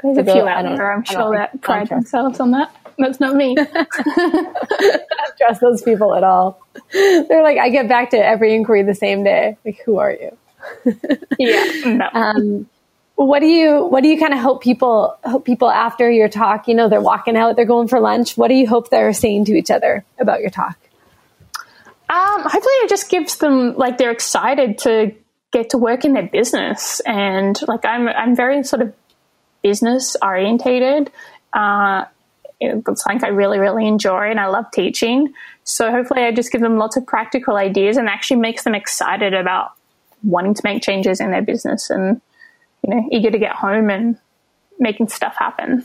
There's 0.03 0.17
a 0.17 0.25
few 0.25 0.49
out 0.49 0.63
there, 0.63 0.91
I'm 0.91 1.05
sure, 1.05 1.37
that 1.37 1.61
pride 1.61 1.91
themselves 1.91 2.41
on 2.41 2.53
that. 2.53 2.75
That's 2.97 3.21
not 3.21 3.37
me. 3.37 3.55
I 3.59 3.87
don't 4.01 5.39
trust 5.39 5.61
those 5.61 5.83
people 5.83 6.15
at 6.15 6.25
all. 6.25 6.63
They're 6.95 7.43
like, 7.43 7.59
I 7.59 7.69
get 7.69 7.91
back 7.91 8.09
to 8.13 8.17
every 8.17 8.55
inquiry 8.55 8.85
the 8.85 8.95
same 8.95 9.23
day. 9.23 9.59
Like, 9.67 9.83
who 9.85 9.99
are 9.99 10.13
you? 10.13 10.39
yeah, 11.39 11.73
no. 11.85 12.09
Um, 12.15 12.71
what 13.19 13.41
do 13.41 13.47
you 13.47 13.85
what 13.85 14.05
do 14.05 14.09
you 14.09 14.17
kind 14.17 14.33
of 14.33 14.39
hope 14.39 14.63
people 14.63 15.19
hope 15.25 15.45
people 15.45 15.69
after 15.69 16.09
your 16.09 16.29
talk 16.29 16.69
you 16.69 16.75
know 16.75 16.89
they're 16.89 17.01
walking 17.01 17.37
out 17.37 17.57
they're 17.57 17.65
going 17.65 17.89
for 17.89 17.99
lunch 17.99 18.37
what 18.37 18.47
do 18.47 18.55
you 18.55 18.65
hope 18.65 18.91
they're 18.91 19.13
saying 19.13 19.45
to 19.45 19.55
each 19.55 19.73
other 19.73 20.05
about 20.21 20.41
your 20.41 20.51
talk 20.51 20.79
um, 22.11 22.43
hopefully 22.43 22.75
it 22.85 22.89
just 22.89 23.11
gives 23.11 23.37
them 23.39 23.77
like 23.77 23.99
they're 23.99 24.13
excited 24.13 24.79
to 24.79 25.13
get 25.51 25.71
to 25.71 25.79
work 25.79 26.05
in 26.05 26.13
their 26.13 26.29
business 26.29 27.01
and 27.01 27.59
like 27.67 27.85
i'm 27.85 28.07
i'm 28.07 28.37
very 28.37 28.63
sort 28.63 28.83
of 28.83 28.95
business 29.63 30.17
orientated 30.23 31.11
uh, 31.55 32.05
it's 32.61 33.05
something 33.05 33.25
I 33.25 33.29
really, 33.29 33.59
really 33.59 33.87
enjoy 33.87 34.31
and 34.31 34.41
I 34.41 34.47
love 34.47 34.65
teaching. 34.73 35.33
So 35.63 35.93
hopefully 35.93 36.23
I 36.23 36.33
just 36.33 36.51
give 36.51 36.61
them 36.61 36.77
lots 36.77 36.97
of 36.97 37.07
practical 37.07 37.55
ideas 37.55 37.97
and 37.97 38.09
actually 38.09 38.41
makes 38.41 38.65
them 38.65 38.75
excited 38.75 39.33
about 39.33 39.71
wanting 40.25 40.55
to 40.55 40.61
make 40.65 40.83
changes 40.83 41.21
in 41.21 41.31
their 41.31 41.41
business 41.41 41.89
and, 41.89 42.21
you 42.89 42.95
know, 42.95 43.09
eager 43.13 43.31
to 43.31 43.39
get 43.39 43.53
home 43.53 43.91
and 43.91 44.19
making 44.79 45.09
stuff 45.09 45.37
happen. 45.39 45.85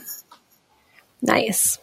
Nice. 1.20 1.78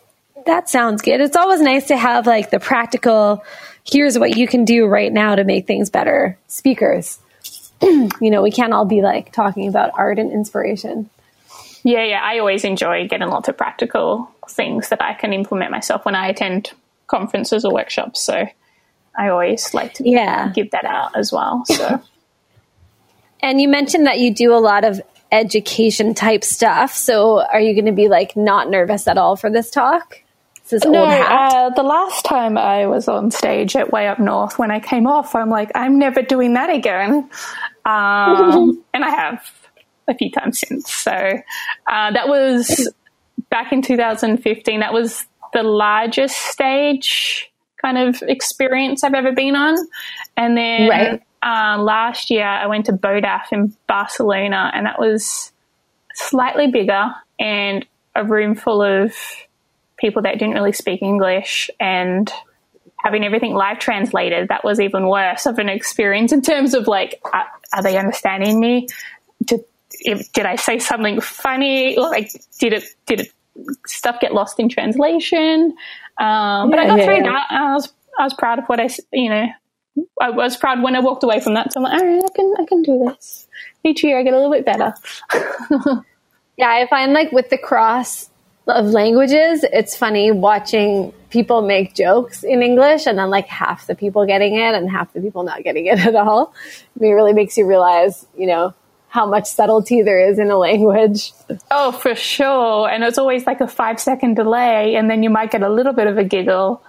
That 0.48 0.68
sounds 0.68 1.04
good. 1.04 1.22
It's 1.22 1.36
always 1.36 1.62
nice 1.62 1.88
to 1.88 1.98
have 1.98 2.26
like 2.26 2.50
the 2.50 2.60
practical, 2.60 3.44
here's 3.84 4.18
what 4.18 4.36
you 4.36 4.48
can 4.48 4.66
do 4.66 4.88
right 4.88 5.14
now 5.14 5.36
to 5.36 5.44
make 5.44 5.68
things 5.68 5.92
better 5.92 6.40
speakers. 6.48 7.20
you 7.82 8.10
know, 8.32 8.42
we 8.42 8.52
can't 8.52 8.74
all 8.74 8.86
be 8.86 9.02
like 9.02 9.32
talking 9.32 9.68
about 9.68 9.92
art 9.94 10.18
and 10.18 10.32
inspiration. 10.32 11.10
Yeah, 11.84 12.04
yeah. 12.04 12.22
I 12.24 12.40
always 12.40 12.64
enjoy 12.64 13.08
getting 13.08 13.28
lots 13.28 13.48
of 13.48 13.58
practical 13.58 14.32
things 14.50 14.90
that 14.90 15.04
I 15.04 15.14
can 15.14 15.34
implement 15.34 15.70
myself 15.72 16.04
when 16.04 16.16
I 16.16 16.30
attend 16.30 16.72
conferences 17.06 17.64
or 17.64 17.74
workshops. 17.74 18.22
So 18.22 18.48
I 19.16 19.30
always 19.30 19.74
like 19.76 19.94
to 19.96 20.10
yeah. 20.10 20.50
give 20.50 20.72
that 20.72 20.86
out 20.86 21.16
as 21.16 21.32
well. 21.32 21.64
So 21.66 22.02
And 23.42 23.60
you 23.60 23.68
mentioned 23.68 24.06
that 24.08 24.20
you 24.20 24.34
do 24.34 24.54
a 24.54 24.60
lot 24.60 24.84
of 24.84 25.02
education 25.32 26.14
type 26.14 26.44
stuff. 26.44 26.94
So 26.94 27.42
are 27.42 27.60
you 27.60 27.74
going 27.74 27.86
to 27.86 27.92
be 27.92 28.08
like 28.08 28.36
not 28.36 28.70
nervous 28.70 29.08
at 29.08 29.18
all 29.18 29.36
for 29.36 29.50
this 29.50 29.70
talk? 29.70 30.22
This 30.70 30.86
no, 30.86 31.04
uh, 31.04 31.70
the 31.72 31.84
last 31.84 32.24
time 32.24 32.58
I 32.58 32.86
was 32.86 33.10
on 33.10 33.30
stage 33.32 33.76
at 33.76 33.92
Way 33.92 34.08
Up 34.08 34.20
North, 34.20 34.58
when 34.58 34.72
I 34.72 34.80
came 34.80 35.06
off, 35.06 35.36
I'm 35.36 35.50
like, 35.50 35.70
I'm 35.76 36.00
never 36.00 36.22
doing 36.22 36.54
that 36.54 36.70
again. 36.70 37.30
Um, 37.84 38.82
and 38.94 39.04
I 39.04 39.10
have 39.10 39.44
a 40.08 40.14
few 40.14 40.32
times 40.32 40.60
since. 40.60 40.94
So 40.94 41.12
uh, 41.12 42.12
that 42.12 42.30
was 42.30 42.90
back 43.50 43.74
in 43.74 43.82
2015. 43.82 44.80
That 44.80 44.94
was 44.94 45.26
the 45.52 45.64
largest 45.64 46.38
stage 46.38 47.52
kind 47.82 47.98
of 47.98 48.22
experience 48.22 49.04
I've 49.04 49.14
ever 49.14 49.34
been 49.34 49.58
on. 49.58 49.76
And 50.38 50.56
then 50.56 50.90
right 50.90 51.22
uh, 51.44 51.78
last 51.82 52.30
year 52.30 52.46
I 52.46 52.68
went 52.68 52.86
to 52.86 52.94
BODAF 52.94 53.52
in 53.52 53.76
Barcelona, 53.88 54.72
and 54.74 54.86
that 54.86 55.00
was 55.00 55.52
slightly 56.14 56.68
bigger 56.68 57.12
and 57.40 57.86
a 58.16 58.24
room 58.24 58.56
full 58.56 58.82
of 58.82 59.16
people 59.98 60.24
that 60.24 60.38
didn't 60.38 60.54
really 60.54 60.74
speak 60.74 61.02
English 61.02 61.70
and 61.80 62.32
having 62.98 63.24
everything 63.24 63.54
live 63.54 63.80
translated. 63.80 64.50
That 64.50 64.64
was 64.64 64.80
even 64.80 65.08
worse 65.08 65.46
of 65.46 65.58
an 65.60 65.70
experience 65.70 66.32
in 66.32 66.42
terms 66.42 66.74
of 66.74 66.88
like, 66.88 67.20
are, 67.34 67.48
are 67.74 67.84
they 67.84 67.98
understanding 67.98 68.60
me? 68.60 68.88
Did, 69.44 69.62
if, 69.92 70.32
did 70.34 70.46
I 70.46 70.56
say 70.56 70.80
something 70.80 71.22
funny? 71.22 71.98
Like, 71.98 72.32
did 72.60 72.74
it 72.74 72.84
did 73.06 73.22
it 73.22 73.32
stuff 73.86 74.20
get 74.20 74.34
lost 74.34 74.60
in 74.60 74.70
translation? 74.70 75.76
Um, 76.20 76.70
but 76.70 76.80
I 76.80 76.88
got 76.88 77.00
yeah. 77.00 77.06
through 77.06 77.24
that. 77.24 77.48
I 77.50 77.74
was 77.74 77.92
I 78.20 78.24
was 78.24 78.34
proud 78.34 78.60
of 78.60 78.66
what 78.66 78.80
I 78.80 78.90
you 79.12 79.30
know 79.30 79.48
I 80.22 80.30
was 80.30 80.56
proud 80.58 80.82
when 80.82 80.96
I 80.96 81.00
walked 81.00 81.24
away 81.24 81.40
from 81.40 81.54
that. 81.56 81.74
So 81.74 81.80
I'm 81.80 81.84
like, 81.84 82.02
all 82.02 82.08
right, 82.08 82.24
I 82.24 82.36
can, 82.36 82.56
I 82.60 82.66
can 82.66 82.82
do 82.82 83.06
this. 83.06 83.48
Each 83.84 84.04
year 84.04 84.20
I 84.20 84.24
get 84.24 84.34
a 84.34 84.38
little 84.38 84.52
bit 84.52 84.66
better. 84.66 84.94
yeah, 86.58 86.70
I 86.70 86.88
find 86.90 87.14
like 87.14 87.32
with 87.32 87.50
the 87.50 87.58
cross 87.58 88.30
of 88.68 88.88
languages, 88.88 89.66
it's 89.72 89.96
funny 89.96 90.32
watching 90.32 91.14
people 91.30 91.62
make 91.62 91.96
jokes 91.96 92.44
in 92.44 92.62
English 92.62 93.08
and 93.08 93.18
then 93.18 93.30
like 93.30 93.48
half 93.48 93.88
the 93.88 93.96
people 93.96 94.26
getting 94.26 94.56
it 94.56 94.76
and 94.76 94.90
half 94.90 95.12
the 95.14 95.22
people 95.22 95.44
not 95.44 95.64
getting 95.64 95.88
it 95.88 96.00
at 96.06 96.16
all. 96.16 96.54
I 96.56 97.00
mean, 97.00 97.12
it 97.12 97.16
really 97.16 97.34
makes 97.34 97.58
you 97.58 97.66
realize, 97.66 98.26
you 98.38 98.48
know, 98.48 98.74
how 99.10 99.26
much 99.26 99.46
subtlety 99.46 100.04
there 100.04 100.30
is 100.30 100.40
in 100.40 100.50
a 100.50 100.58
language. 100.58 101.34
Oh, 101.70 101.92
for 101.92 102.16
sure. 102.16 102.90
And 102.90 103.04
it's 103.04 103.18
always 103.18 103.46
like 103.46 103.60
a 103.60 103.68
five 103.68 104.00
second 104.00 104.36
delay, 104.36 104.96
and 104.96 105.10
then 105.10 105.22
you 105.22 105.30
might 105.30 105.52
get 105.52 105.64
a 105.64 105.70
little 105.70 105.92
bit 105.92 106.08
of 106.08 106.18
a 106.18 106.24
giggle 106.24 106.82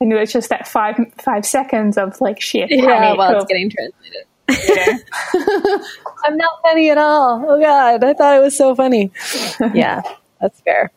and 0.00 0.12
it 0.12 0.16
was 0.16 0.32
just 0.32 0.48
that 0.50 0.68
five 0.68 0.96
five 1.18 1.46
seconds 1.46 1.96
of 1.96 2.20
like 2.20 2.40
sheer 2.40 2.68
panic. 2.68 2.84
Yeah, 2.84 3.14
while 3.14 3.36
of, 3.36 3.42
it's 3.42 3.46
getting 3.46 3.70
translated. 3.70 4.26
Yeah. 4.48 4.98
I'm 6.24 6.36
not 6.36 6.62
funny 6.62 6.90
at 6.90 6.98
all. 6.98 7.44
Oh 7.48 7.60
God, 7.60 8.04
I 8.04 8.14
thought 8.14 8.36
it 8.36 8.40
was 8.40 8.56
so 8.56 8.74
funny. 8.74 9.10
yeah, 9.74 10.02
that's 10.40 10.60
fair. 10.60 10.92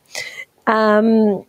Um, 0.67 1.45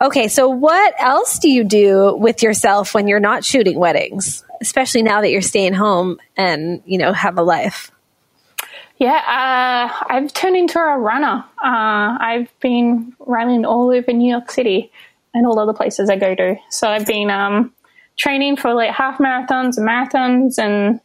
okay, 0.00 0.28
so 0.28 0.48
what 0.48 0.94
else 0.98 1.38
do 1.38 1.48
you 1.48 1.64
do 1.64 2.16
with 2.16 2.42
yourself 2.42 2.94
when 2.94 3.08
you're 3.08 3.20
not 3.20 3.44
shooting 3.44 3.78
weddings, 3.78 4.44
especially 4.60 5.02
now 5.02 5.20
that 5.20 5.30
you're 5.30 5.40
staying 5.40 5.74
home 5.74 6.18
and 6.36 6.82
you 6.84 6.98
know 6.98 7.12
have 7.12 7.38
a 7.38 7.42
life? 7.42 7.90
Yeah, 8.98 9.16
uh, 9.16 10.04
I've 10.10 10.32
turned 10.32 10.56
into 10.56 10.78
a 10.78 10.98
runner. 10.98 11.44
Uh, 11.58 12.18
I've 12.20 12.52
been 12.60 13.14
running 13.18 13.64
all 13.64 13.90
over 13.90 14.12
New 14.12 14.30
York 14.30 14.50
City 14.50 14.92
and 15.34 15.46
all 15.46 15.58
other 15.58 15.72
places 15.72 16.10
I 16.10 16.16
go 16.16 16.34
to. 16.34 16.56
So 16.70 16.88
I've 16.88 17.06
been 17.06 17.30
um, 17.30 17.72
training 18.16 18.56
for 18.56 18.74
like 18.74 18.90
half 18.90 19.18
marathons 19.18 19.76
and 19.76 19.88
marathons, 19.88 20.58
and 20.58 21.00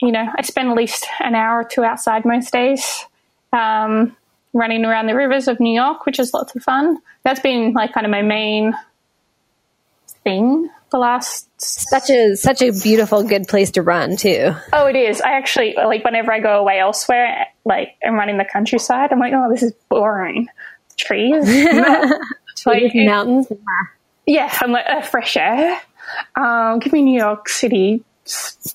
you 0.00 0.12
know, 0.12 0.26
I 0.36 0.42
spend 0.42 0.70
at 0.70 0.76
least 0.76 1.06
an 1.20 1.34
hour 1.34 1.60
or 1.60 1.64
two 1.64 1.84
outside 1.84 2.24
most 2.24 2.52
days, 2.52 3.06
um, 3.52 4.16
running 4.52 4.84
around 4.84 5.06
the 5.06 5.14
rivers 5.14 5.48
of 5.48 5.60
New 5.60 5.74
York, 5.74 6.06
which 6.06 6.18
is 6.18 6.32
lots 6.34 6.54
of 6.54 6.62
fun. 6.62 6.98
That's 7.22 7.40
been 7.40 7.72
like 7.72 7.92
kind 7.92 8.06
of 8.06 8.10
my 8.10 8.22
main 8.22 8.74
thing 10.24 10.70
the 10.92 10.98
last 10.98 11.48
such 11.60 12.10
a 12.10 12.36
such 12.36 12.62
a 12.62 12.70
beautiful 12.70 13.24
good 13.24 13.48
place 13.48 13.72
to 13.72 13.82
run 13.82 14.16
too. 14.16 14.54
Oh 14.72 14.86
it 14.86 14.94
is. 14.94 15.20
I 15.20 15.32
actually 15.32 15.74
like 15.74 16.04
whenever 16.04 16.32
i 16.32 16.38
go 16.38 16.60
away 16.60 16.78
elsewhere 16.78 17.46
like 17.64 17.96
i'm 18.04 18.14
running 18.14 18.36
the 18.36 18.44
countryside 18.44 19.10
i'm 19.12 19.18
like 19.18 19.32
oh 19.34 19.50
this 19.50 19.62
is 19.64 19.72
boring. 19.88 20.46
Trees 20.96 21.42
like 22.66 22.92
mountains. 22.94 23.48
Yeah, 24.26 24.52
I'm 24.60 24.72
like 24.72 24.86
uh, 24.88 25.02
fresh 25.02 25.36
air. 25.36 25.80
Um, 26.36 26.78
give 26.78 26.92
me 26.92 27.02
New 27.02 27.18
York 27.18 27.48
City 27.48 28.04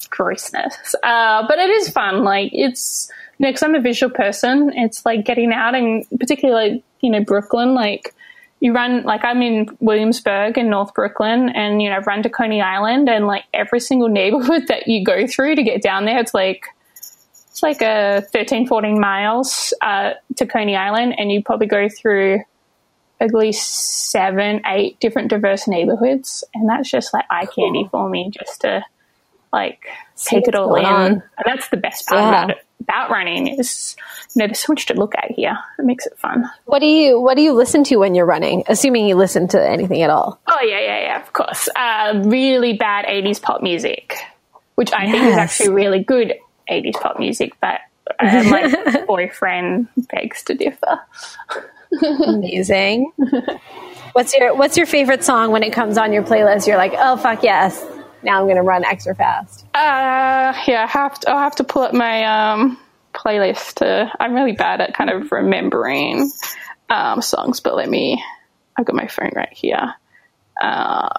grossness, 0.09 0.95
uh, 1.03 1.47
but 1.47 1.57
it 1.59 1.69
is 1.69 1.89
fun. 1.89 2.23
Like 2.23 2.51
it's 2.53 3.09
you 3.37 3.45
know, 3.45 3.49
because 3.49 3.63
I'm 3.63 3.75
a 3.75 3.81
visual 3.81 4.11
person. 4.13 4.71
It's 4.75 5.05
like 5.05 5.25
getting 5.25 5.53
out 5.53 5.75
and 5.75 6.05
particularly 6.19 6.71
like 6.71 6.83
you 7.01 7.09
know 7.09 7.23
Brooklyn, 7.23 7.75
like 7.75 8.13
you 8.59 8.73
run 8.73 9.03
like 9.03 9.23
I'm 9.23 9.41
in 9.41 9.69
Williamsburg 9.79 10.57
in 10.57 10.69
North 10.69 10.93
Brooklyn 10.93 11.49
and 11.49 11.81
you 11.81 11.89
know 11.89 11.97
I've 11.97 12.07
run 12.07 12.23
to 12.23 12.29
Coney 12.29 12.61
Island 12.61 13.09
and 13.09 13.27
like 13.27 13.45
every 13.53 13.79
single 13.79 14.09
neighborhood 14.09 14.63
that 14.67 14.87
you 14.87 15.03
go 15.03 15.27
through 15.27 15.55
to 15.55 15.63
get 15.63 15.81
down 15.81 16.05
there 16.05 16.19
it's 16.19 16.33
like 16.33 16.65
it's 17.51 17.63
like 17.63 17.81
a 17.81 18.23
13 18.31 18.67
14 18.67 18.99
miles 18.99 19.73
uh, 19.81 20.13
to 20.35 20.45
Coney 20.45 20.75
Island 20.75 21.15
and 21.17 21.31
you 21.31 21.43
probably 21.43 21.67
go 21.67 21.87
through 21.89 22.41
at 23.19 23.33
least 23.33 24.11
seven, 24.11 24.61
eight 24.65 24.99
different 24.99 25.29
diverse 25.29 25.67
neighborhoods, 25.67 26.43
and 26.53 26.69
that's 26.69 26.89
just 26.89 27.13
like 27.13 27.25
eye 27.29 27.47
candy 27.47 27.87
for 27.91 28.09
me, 28.09 28.31
just 28.31 28.61
to 28.61 28.83
like 29.51 29.87
take 30.15 30.47
it 30.47 30.55
all 30.55 30.75
in. 30.75 30.85
On. 30.85 31.11
And 31.11 31.23
that's 31.45 31.69
the 31.69 31.77
best 31.77 32.07
part 32.07 32.21
yeah. 32.21 32.29
about 32.29 32.49
it. 32.51 32.57
About 32.79 33.09
running 33.09 33.47
is, 33.47 33.95
you 34.33 34.39
know, 34.39 34.47
there's 34.47 34.59
so 34.59 34.71
much 34.71 34.85
to 34.85 34.93
look 34.93 35.15
at 35.15 35.31
here. 35.31 35.57
It 35.79 35.83
makes 35.83 36.05
it 36.05 36.17
fun. 36.17 36.45
What 36.65 36.79
do 36.79 36.85
you 36.85 37.19
What 37.19 37.35
do 37.35 37.41
you 37.41 37.53
listen 37.53 37.83
to 37.85 37.97
when 37.97 38.13
you're 38.13 38.25
running? 38.25 38.63
Assuming 38.67 39.07
you 39.07 39.15
listen 39.15 39.47
to 39.49 39.69
anything 39.69 40.03
at 40.03 40.09
all. 40.09 40.39
Oh 40.47 40.61
yeah, 40.61 40.79
yeah, 40.79 40.99
yeah. 41.01 41.21
Of 41.21 41.33
course. 41.33 41.67
Uh, 41.75 42.21
really 42.25 42.73
bad 42.73 43.05
'80s 43.05 43.41
pop 43.41 43.61
music, 43.61 44.15
which 44.75 44.93
I 44.93 45.05
yes. 45.05 45.11
think 45.11 45.25
is 45.25 45.37
actually 45.37 45.69
really 45.69 46.03
good 46.03 46.35
'80s 46.69 46.93
pop 46.93 47.17
music, 47.19 47.53
but 47.59 47.81
uh, 48.19 48.43
my 48.43 49.03
boyfriend 49.07 49.87
begs 50.11 50.43
to 50.43 50.53
differ. 50.53 50.99
Amazing. 52.01 53.11
what's 54.13 54.33
your 54.33 54.55
What's 54.55 54.77
your 54.77 54.85
favorite 54.85 55.23
song 55.23 55.51
when 55.51 55.63
it 55.63 55.73
comes 55.73 55.97
on 55.97 56.13
your 56.13 56.23
playlist? 56.23 56.67
You're 56.67 56.77
like, 56.77 56.93
oh 56.95 57.17
fuck 57.17 57.43
yes, 57.43 57.85
now 58.23 58.39
I'm 58.39 58.45
going 58.45 58.57
to 58.57 58.61
run 58.61 58.83
extra 58.83 59.15
fast. 59.15 59.65
Uh, 59.73 60.53
yeah, 60.67 60.83
I 60.83 60.87
have 60.87 61.19
to. 61.21 61.29
I'll 61.29 61.39
have 61.39 61.55
to 61.55 61.63
pull 61.63 61.83
up 61.83 61.93
my 61.93 62.23
um 62.25 62.77
playlist. 63.13 63.75
To, 63.75 64.11
I'm 64.19 64.33
really 64.33 64.53
bad 64.53 64.81
at 64.81 64.93
kind 64.93 65.09
of 65.09 65.31
remembering 65.31 66.29
um, 66.89 67.21
songs, 67.21 67.59
but 67.59 67.75
let 67.75 67.89
me. 67.89 68.23
I've 68.77 68.85
got 68.85 68.95
my 68.95 69.07
phone 69.07 69.31
right 69.35 69.51
here. 69.51 69.93
Uh, 70.61 71.09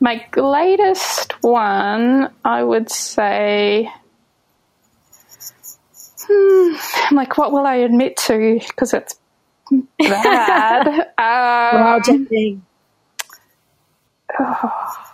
my 0.00 0.26
latest 0.36 1.42
one, 1.42 2.30
I 2.44 2.62
would 2.62 2.90
say. 2.90 3.90
Hmm, 6.28 6.74
I'm 7.10 7.16
like, 7.16 7.36
what 7.38 7.52
will 7.52 7.66
I 7.66 7.76
admit 7.76 8.16
to? 8.26 8.58
Because 8.66 8.94
it's 8.94 9.16
bad. 9.98 10.86
um, 11.18 11.80
We're 11.80 11.86
all 11.86 12.00
jumping. 12.00 12.62
Oh. 14.38 15.06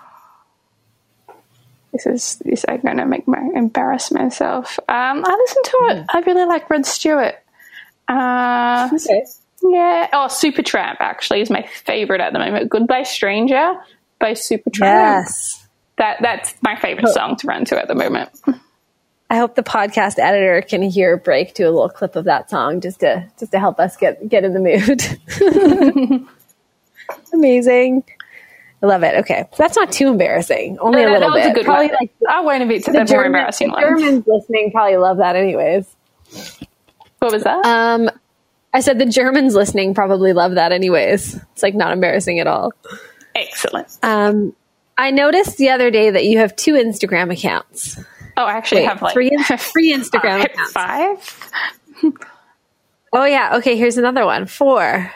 this 1.92 2.06
is 2.06 2.42
this 2.44 2.64
I'm 2.68 2.80
going 2.80 2.96
to 2.96 3.06
make 3.06 3.28
my 3.28 3.50
embarrass 3.54 4.10
myself. 4.10 4.78
Um, 4.88 5.22
I 5.24 5.36
listen 5.40 5.62
to 5.64 5.78
it. 5.90 6.06
I 6.10 6.20
really 6.20 6.46
like 6.46 6.68
Rod 6.70 6.86
Stewart. 6.86 7.34
Uh, 8.08 8.88
Okay. 8.92 9.24
yeah. 9.62 10.08
Oh, 10.12 10.26
Supertramp 10.28 10.96
actually 11.00 11.40
is 11.40 11.50
my 11.50 11.62
favorite 11.84 12.20
at 12.20 12.32
the 12.32 12.38
moment. 12.38 12.68
Goodbye 12.70 13.04
Stranger 13.04 13.74
by 14.18 14.32
Supertramp. 14.32 14.80
Yes. 14.80 15.66
That 15.98 16.18
that's 16.22 16.54
my 16.62 16.74
favorite 16.76 17.08
song 17.08 17.36
to 17.36 17.46
run 17.46 17.64
to 17.66 17.78
at 17.80 17.86
the 17.88 17.94
moment. 17.94 18.30
I 19.32 19.36
hope 19.36 19.54
the 19.54 19.62
podcast 19.62 20.18
editor 20.18 20.60
can 20.60 20.82
hear 20.82 21.16
break 21.16 21.54
to 21.54 21.62
a 21.62 21.70
little 21.70 21.88
clip 21.88 22.16
of 22.16 22.26
that 22.26 22.50
song 22.50 22.82
just 22.82 23.00
to 23.00 23.26
just 23.38 23.50
to 23.52 23.58
help 23.58 23.80
us 23.80 23.96
get 23.96 24.28
get 24.28 24.44
in 24.44 24.52
the 24.52 24.60
mood. 24.60 26.28
Amazing. 27.32 28.04
I 28.82 28.86
love 28.86 29.02
it. 29.02 29.14
Okay. 29.20 29.48
So 29.52 29.62
that's 29.62 29.74
not 29.74 29.90
too 29.90 30.08
embarrassing. 30.08 30.78
Only 30.80 31.02
a 31.02 31.06
that, 31.06 31.12
little 31.12 31.32
bit. 31.32 31.50
a 31.50 31.54
good 31.54 31.64
Probably 31.64 31.86
one. 31.86 31.96
like 31.98 32.10
I 32.28 32.42
won't 32.42 32.60
admit 32.60 32.84
to 32.84 32.92
the, 32.92 32.98
the, 32.98 33.04
more 33.04 33.06
German, 33.06 33.26
embarrassing 33.26 33.68
the 33.68 33.72
ones. 33.72 34.02
Germans 34.02 34.26
listening 34.26 34.70
probably 34.70 34.98
love 34.98 35.16
that 35.16 35.34
anyways. 35.34 35.86
What 37.20 37.32
was 37.32 37.44
that? 37.44 37.64
Um 37.64 38.10
I 38.74 38.80
said 38.80 38.98
the 38.98 39.06
Germans 39.06 39.54
listening 39.54 39.94
probably 39.94 40.34
love 40.34 40.56
that 40.56 40.72
anyways. 40.72 41.36
It's 41.36 41.62
like 41.62 41.74
not 41.74 41.94
embarrassing 41.94 42.38
at 42.38 42.46
all. 42.46 42.74
Excellent. 43.34 43.88
Um 44.02 44.54
I 44.98 45.10
noticed 45.10 45.56
the 45.56 45.70
other 45.70 45.90
day 45.90 46.10
that 46.10 46.26
you 46.26 46.36
have 46.36 46.54
two 46.54 46.74
Instagram 46.74 47.32
accounts. 47.32 47.98
Oh, 48.36 48.44
I 48.44 48.52
actually 48.52 48.82
Wait, 48.82 48.88
have 48.88 49.02
like 49.02 49.12
three, 49.12 49.30
three 49.58 49.92
Instagram 49.94 50.40
five, 50.40 50.44
accounts. 50.44 50.72
five. 50.72 51.50
Oh 53.12 53.24
yeah. 53.24 53.56
Okay. 53.56 53.76
Here's 53.76 53.98
another 53.98 54.24
one. 54.24 54.46
Four. 54.46 55.12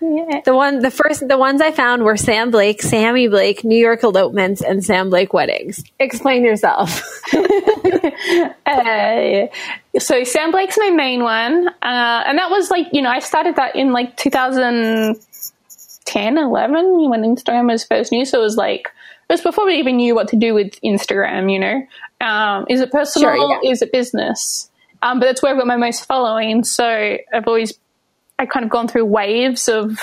Yeah. 0.00 0.40
The 0.44 0.54
one, 0.54 0.80
the 0.80 0.90
first, 0.90 1.26
the 1.28 1.38
ones 1.38 1.62
I 1.62 1.72
found 1.72 2.04
were 2.04 2.18
Sam 2.18 2.50
Blake, 2.50 2.82
Sammy 2.82 3.26
Blake, 3.26 3.64
New 3.64 3.78
York 3.78 4.04
elopements, 4.04 4.60
and 4.60 4.84
Sam 4.84 5.08
Blake 5.08 5.32
weddings. 5.32 5.82
Explain 5.98 6.44
yourself. 6.44 7.02
Uh, 8.66 9.46
so 9.98 10.24
Sam 10.24 10.50
Blake's 10.50 10.76
my 10.78 10.90
main 10.90 11.22
one, 11.22 11.68
uh, 11.68 12.22
and 12.26 12.38
that 12.38 12.50
was 12.50 12.70
like 12.70 12.86
you 12.92 13.02
know 13.02 13.10
I 13.10 13.18
started 13.20 13.56
that 13.56 13.76
in 13.76 13.92
like 13.92 14.16
2010, 14.16 16.38
11 16.38 17.10
when 17.10 17.22
Instagram 17.22 17.70
was 17.70 17.84
first 17.84 18.10
new. 18.12 18.24
So 18.24 18.40
it 18.40 18.42
was 18.42 18.56
like 18.56 18.88
it 19.28 19.32
was 19.32 19.42
before 19.42 19.66
we 19.66 19.74
even 19.74 19.96
knew 19.96 20.14
what 20.14 20.28
to 20.28 20.36
do 20.36 20.54
with 20.54 20.80
Instagram. 20.82 21.52
You 21.52 21.58
know, 21.58 21.86
um, 22.24 22.66
is 22.68 22.80
it 22.80 22.90
personal? 22.90 23.34
Sure, 23.34 23.60
yeah. 23.62 23.70
Is 23.70 23.82
it 23.82 23.92
business? 23.92 24.70
Um, 25.02 25.20
but 25.20 25.26
that's 25.26 25.42
where 25.42 25.52
I've 25.52 25.58
got 25.58 25.66
my 25.66 25.76
most 25.76 26.06
following. 26.06 26.64
So 26.64 26.86
I've 26.86 27.46
always 27.46 27.74
I 28.38 28.46
kind 28.46 28.64
of 28.64 28.70
gone 28.70 28.88
through 28.88 29.04
waves 29.04 29.68
of 29.68 29.98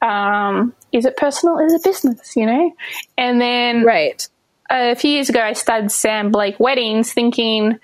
um, 0.00 0.74
is 0.92 1.04
it 1.04 1.16
personal? 1.16 1.58
Is 1.58 1.74
it 1.74 1.84
business? 1.84 2.36
You 2.36 2.46
know, 2.46 2.74
and 3.16 3.40
then 3.40 3.84
right. 3.84 4.26
a 4.70 4.94
few 4.96 5.10
years 5.10 5.28
ago, 5.28 5.40
I 5.40 5.52
started 5.52 5.90
Sam 5.92 6.30
Blake 6.30 6.58
weddings, 6.58 7.12
thinking, 7.12 7.78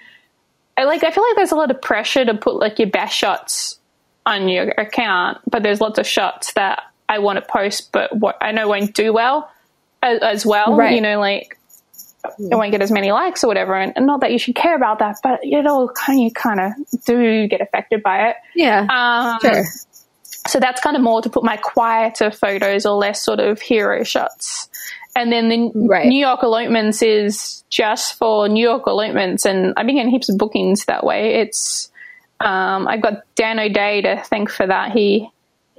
I 0.77 0.85
like, 0.85 1.05
I 1.05 1.11
feel 1.11 1.25
like 1.25 1.37
there's 1.37 1.53
a 1.53 1.57
lot 1.57 1.71
of 1.71 1.81
pressure 1.81 2.25
to 2.25 2.35
put 2.35 2.57
like 2.57 2.79
your 2.79 2.89
best 2.89 3.15
shots 3.15 3.79
on 4.27 4.49
your 4.49 4.71
account, 4.71 5.39
but 5.49 5.63
there's 5.63 5.81
lots 5.81 5.99
of 5.99 6.07
shots 6.07 6.53
that 6.55 6.83
I 7.09 7.19
want 7.19 7.39
to 7.39 7.45
post, 7.45 7.93
but 7.93 8.17
what 8.17 8.39
I 8.41 8.53
know 8.53 8.69
won't 8.69 8.95
do 8.95 9.13
well 9.13 9.51
as, 10.03 10.21
as 10.21 10.47
well. 10.47 10.77
Right. 10.77 10.95
You 10.95 11.01
know, 11.01 11.21
like 11.21 11.54
it 12.39 12.55
won't 12.55 12.71
get 12.71 12.83
as 12.83 12.91
many 12.91 13.13
likes 13.13 13.45
or 13.45 13.49
whatever, 13.49 13.75
and, 13.75 13.93
and 13.97 14.07
not 14.07 14.21
that 14.21 14.33
you 14.33 14.39
should 14.39 14.55
care 14.55 14.77
about 14.77 14.99
that, 15.01 15.17
but 15.23 15.41
it 15.43 15.67
all 15.67 15.89
kind 15.89 16.21
you 16.21 16.31
kind 16.31 16.61
of 16.61 16.73
do 17.05 17.47
get 17.49 17.61
affected 17.61 18.03
by 18.03 18.29
it. 18.29 18.37
Yeah. 18.55 18.87
Um, 18.91 19.39
sure. 19.41 19.65
so 20.47 20.61
that's 20.61 20.81
kind 20.81 20.97
of 20.97 21.03
more 21.03 21.23
to 21.23 21.31
put 21.31 21.45
my 21.45 21.57
quieter 21.57 22.31
photos 22.31 22.87
or 22.87 22.97
less 22.97 23.23
sort 23.23 23.41
of 23.41 23.61
hero 23.61 24.05
shots. 24.05 24.69
And 25.17 25.31
then 25.31 25.49
the 25.49 25.71
Right. 25.75 26.07
New 26.07 26.19
York 26.19 26.43
elopements 26.43 27.03
is 27.03 27.63
just 27.71 28.15
for 28.19 28.49
New 28.49 28.63
York 28.63 28.85
elopements, 28.87 29.45
and 29.47 29.75
I've 29.77 29.87
been 29.87 29.97
getting 29.97 30.11
heaps 30.11 30.29
of 30.29 30.39
bookings 30.39 30.87
that 30.87 31.05
way. 31.05 31.35
It's 31.35 31.91
um, 32.41 32.89
I 32.89 32.97
got 32.97 33.23
Dan 33.37 33.61
O'Day 33.61 34.03
to 34.03 34.23
thank 34.25 34.51
for 34.51 34.67
that. 34.67 34.93
He 34.93 35.29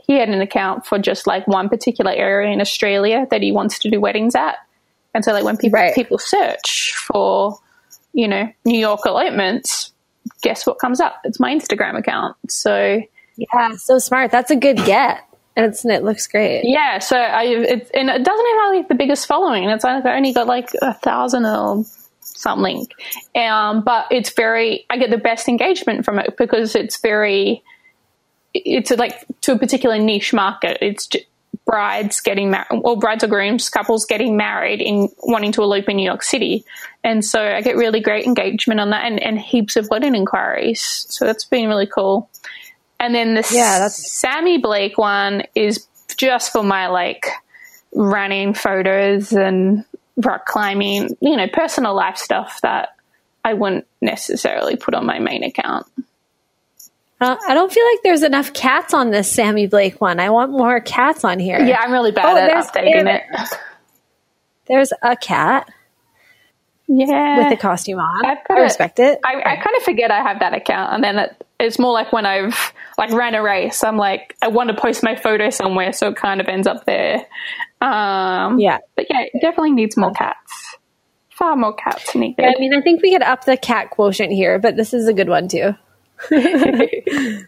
he 0.08 0.14
had 0.14 0.30
an 0.30 0.42
account 0.42 0.86
for 0.86 1.00
just 1.00 1.28
like 1.28 1.48
one 1.48 1.68
particular 1.68 2.12
area 2.12 2.52
in 2.52 2.62
Australia 2.62 3.26
that 3.32 3.42
he 3.42 3.52
wants 3.52 3.80
to 3.80 3.90
do 3.90 4.00
weddings 4.00 4.36
at, 4.36 4.56
and 5.16 5.26
so 5.26 5.32
like 5.34 5.44
when 5.44 5.58
people 5.58 5.80
Right. 5.80 5.96
people 5.96 6.20
search 6.20 6.94
for 6.96 7.58
you 8.14 8.28
know 8.28 8.48
New 8.66 8.80
York 8.80 9.02
elopements, 9.08 9.92
guess 10.44 10.68
what 10.68 10.78
comes 10.78 11.00
up? 11.02 11.16
It's 11.24 11.40
my 11.40 11.52
Instagram 11.56 11.98
account. 11.98 12.36
So 12.50 13.02
Yeah. 13.38 13.76
So 13.78 13.98
smart. 13.98 14.30
That's 14.32 14.52
a 14.52 14.56
good 14.56 14.78
get. 14.86 15.22
And 15.58 15.66
it's, 15.68 15.86
and 15.86 15.94
it 15.94 16.04
looks 16.04 16.28
great. 16.28 16.64
Yeah, 16.66 17.00
so 17.00 17.16
I 17.18 17.44
it, 17.46 17.90
and 17.94 18.10
it 18.10 18.24
doesn't 18.24 18.46
have 18.60 18.76
like 18.76 18.88
the 18.90 18.96
biggest 18.96 19.26
following. 19.26 19.64
And 19.64 19.72
it's 19.72 19.86
like 19.86 20.06
I 20.06 20.18
only 20.18 20.34
got 20.34 20.48
like 20.48 20.70
a 20.82 20.94
thousand 20.94 21.46
or 21.46 21.86
something, 22.20 22.86
um, 23.38 23.82
but 23.82 24.06
it's 24.12 24.32
very. 24.32 24.86
I 24.90 24.98
get 24.98 25.12
the 25.12 25.18
best 25.18 25.48
engagement 25.48 26.04
from 26.04 26.20
it 26.20 26.36
because 26.38 26.76
it's 26.76 27.00
very. 27.00 27.64
It's 28.54 28.92
like 28.92 29.26
to 29.42 29.54
a 29.54 29.58
particular 29.58 29.98
niche 29.98 30.34
market. 30.34 30.78
It's 30.82 31.08
brides 31.66 32.22
getting 32.22 32.52
married, 32.52 32.68
or 32.72 32.98
brides 32.98 33.24
or 33.24 33.28
grooms, 33.28 33.70
couples 33.70 34.06
getting 34.06 34.38
married 34.38 34.82
in 34.82 35.10
wanting 35.24 35.52
to 35.54 35.62
elope 35.64 35.90
in 35.90 35.98
New 35.98 36.06
York 36.06 36.24
City, 36.24 36.64
and 37.04 37.24
so 37.26 37.42
I 37.42 37.62
get 37.62 37.76
really 37.76 38.00
great 38.00 38.26
engagement 38.26 38.80
on 38.80 38.92
that, 38.92 39.06
and, 39.06 39.20
and 39.22 39.40
heaps 39.40 39.76
of 39.76 39.90
wedding 39.90 40.16
inquiries. 40.16 41.06
So 41.10 41.26
that's 41.26 41.46
been 41.46 41.68
really 41.68 41.88
cool. 41.88 42.30
And 43.00 43.14
then 43.14 43.34
the 43.34 43.42
Yeah, 43.52 43.80
that's- 43.80 44.12
Sammy 44.12 44.58
Blake 44.58 44.98
one 44.98 45.44
is 45.54 45.88
just 46.18 46.52
for 46.54 46.64
my 46.64 46.88
like 46.88 47.28
running 47.94 48.54
photos 48.54 49.32
and 49.34 49.84
rock 50.18 50.46
climbing, 50.46 51.16
you 51.20 51.36
know, 51.36 51.48
personal 51.52 51.94
life 51.94 52.18
stuff 52.18 52.60
that 52.62 52.90
I 53.44 53.54
wouldn't 53.54 53.86
necessarily 54.02 54.76
put 54.76 54.94
on 54.94 55.06
my 55.06 55.20
main 55.20 55.44
account. 55.44 55.86
Uh, 57.22 57.36
I 57.48 57.54
don't 57.54 57.72
feel 57.72 57.86
like 57.94 58.00
there's 58.04 58.24
enough 58.24 58.52
cats 58.54 58.94
on 58.94 59.10
this 59.10 59.32
Sammy 59.32 59.68
Blake 59.68 60.02
one. 60.02 60.20
I 60.20 60.30
want 60.32 60.52
more 60.52 60.80
cats 60.82 61.24
on 61.24 61.40
here. 61.40 61.60
Yeah, 61.60 61.80
I'm 61.80 61.92
really 61.92 62.12
bad 62.12 62.26
Oh, 62.26 62.38
at 62.38 62.52
updating 62.52 63.04
there- 63.06 63.28
it. 63.32 63.50
There's 64.68 64.92
a 65.02 65.16
cat 65.16 65.70
Yeah. 66.88 67.38
with 67.38 67.50
the 67.50 67.58
costume 67.58 68.00
on. 68.00 68.26
I've 68.26 68.46
got 68.48 68.58
I 68.58 68.62
respect 68.62 69.00
it. 69.00 69.20
I, 69.24 69.36
I 69.40 69.56
kind 69.56 69.76
of 69.78 69.84
forget 69.84 70.12
I 70.12 70.22
have 70.22 70.40
that 70.40 70.54
account, 70.54 70.94
and 70.94 71.04
then 71.04 71.18
it, 71.20 71.46
it's 71.60 71.80
more 71.80 71.94
like 71.94 72.12
when 72.12 72.26
I've 72.26 72.74
like 72.98 73.12
ran 73.12 73.34
a 73.36 73.42
race. 73.44 73.84
I'm 73.84 73.98
like, 73.98 74.36
I 74.42 74.48
want 74.50 74.70
to 74.70 74.76
post 74.76 75.04
my 75.04 75.16
photo 75.16 75.50
somewhere, 75.52 75.94
so 75.94 76.10
it 76.10 76.16
kind 76.18 76.42
of 76.42 76.48
ends 76.48 76.68
up 76.68 76.86
there. 76.86 77.26
Um, 77.80 78.60
Yeah. 78.60 78.80
but 78.96 79.06
yeah, 79.10 79.22
it 79.22 79.40
definitely 79.42 79.72
needs 79.72 79.96
more 79.96 80.12
cats. 80.12 80.78
Far 81.30 81.56
more 81.56 81.74
cats 81.76 82.14
needed. 82.16 82.44
I 82.44 82.60
mean, 82.60 82.74
I 82.74 82.82
think 82.82 83.02
we 83.04 83.12
could 83.12 83.22
up 83.24 83.46
the 83.46 83.56
cat 83.58 83.90
quotient 83.92 84.32
here, 84.34 84.58
but 84.60 84.76
this 84.76 84.94
is 84.94 85.08
a 85.08 85.14
good 85.14 85.30
one 85.30 85.48
too. 85.48 85.76
I 86.32 87.46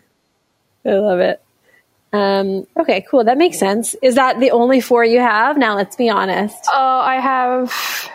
love 0.86 1.20
it. 1.20 1.42
Um, 2.14 2.66
okay, 2.80 3.06
cool. 3.10 3.24
That 3.24 3.38
makes 3.38 3.60
sense. 3.60 3.96
Is 4.02 4.16
that 4.16 4.40
the 4.40 4.52
only 4.52 4.80
four 4.82 5.04
you 5.04 5.20
have? 5.20 5.58
Now, 5.58 5.76
let's 5.76 5.96
be 5.96 6.10
honest. 6.10 6.58
Oh, 6.72 7.00
I 7.00 7.16
have 7.20 8.10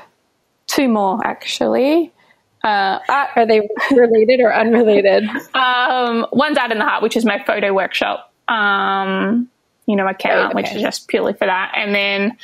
two 0.66 0.88
more 0.88 1.24
actually. 1.24 2.12
Uh, 2.64 3.00
Are 3.08 3.46
they 3.46 3.68
related 3.90 4.40
or 4.40 4.54
unrelated? 4.54 5.24
um, 5.54 6.26
one's 6.32 6.56
out 6.56 6.70
in 6.70 6.78
the 6.78 6.84
heart, 6.84 7.02
which 7.02 7.16
is 7.16 7.24
my 7.24 7.42
photo 7.44 7.72
workshop. 7.74 8.32
Um, 8.48 9.48
you 9.86 9.96
know, 9.96 10.06
account, 10.06 10.54
Right, 10.54 10.64
which 10.64 10.72
is 10.74 10.80
just 10.80 11.08
purely 11.08 11.32
for 11.32 11.46
that. 11.46 11.72
And 11.76 11.94
then 11.94 12.36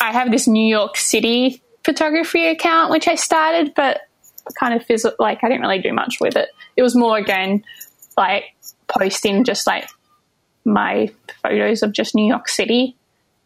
I 0.00 0.12
have 0.12 0.30
this 0.30 0.48
New 0.48 0.66
York 0.66 0.96
City 0.96 1.62
photography 1.84 2.46
account, 2.48 2.90
which 2.90 3.06
I 3.06 3.14
started, 3.14 3.74
but 3.74 4.00
kind 4.58 4.74
of 4.74 4.84
fizzled. 4.84 5.14
Like 5.18 5.42
I 5.42 5.48
didn't 5.48 5.62
really 5.62 5.80
do 5.80 5.92
much 5.92 6.16
with 6.20 6.36
it. 6.36 6.48
It 6.76 6.82
was 6.82 6.94
more 6.94 7.16
again 7.16 7.64
like 8.16 8.44
posting 8.86 9.44
just 9.44 9.66
like 9.66 9.88
my 10.64 11.12
photos 11.42 11.82
of 11.82 11.92
just 11.92 12.14
New 12.14 12.26
York 12.26 12.48
City, 12.48 12.96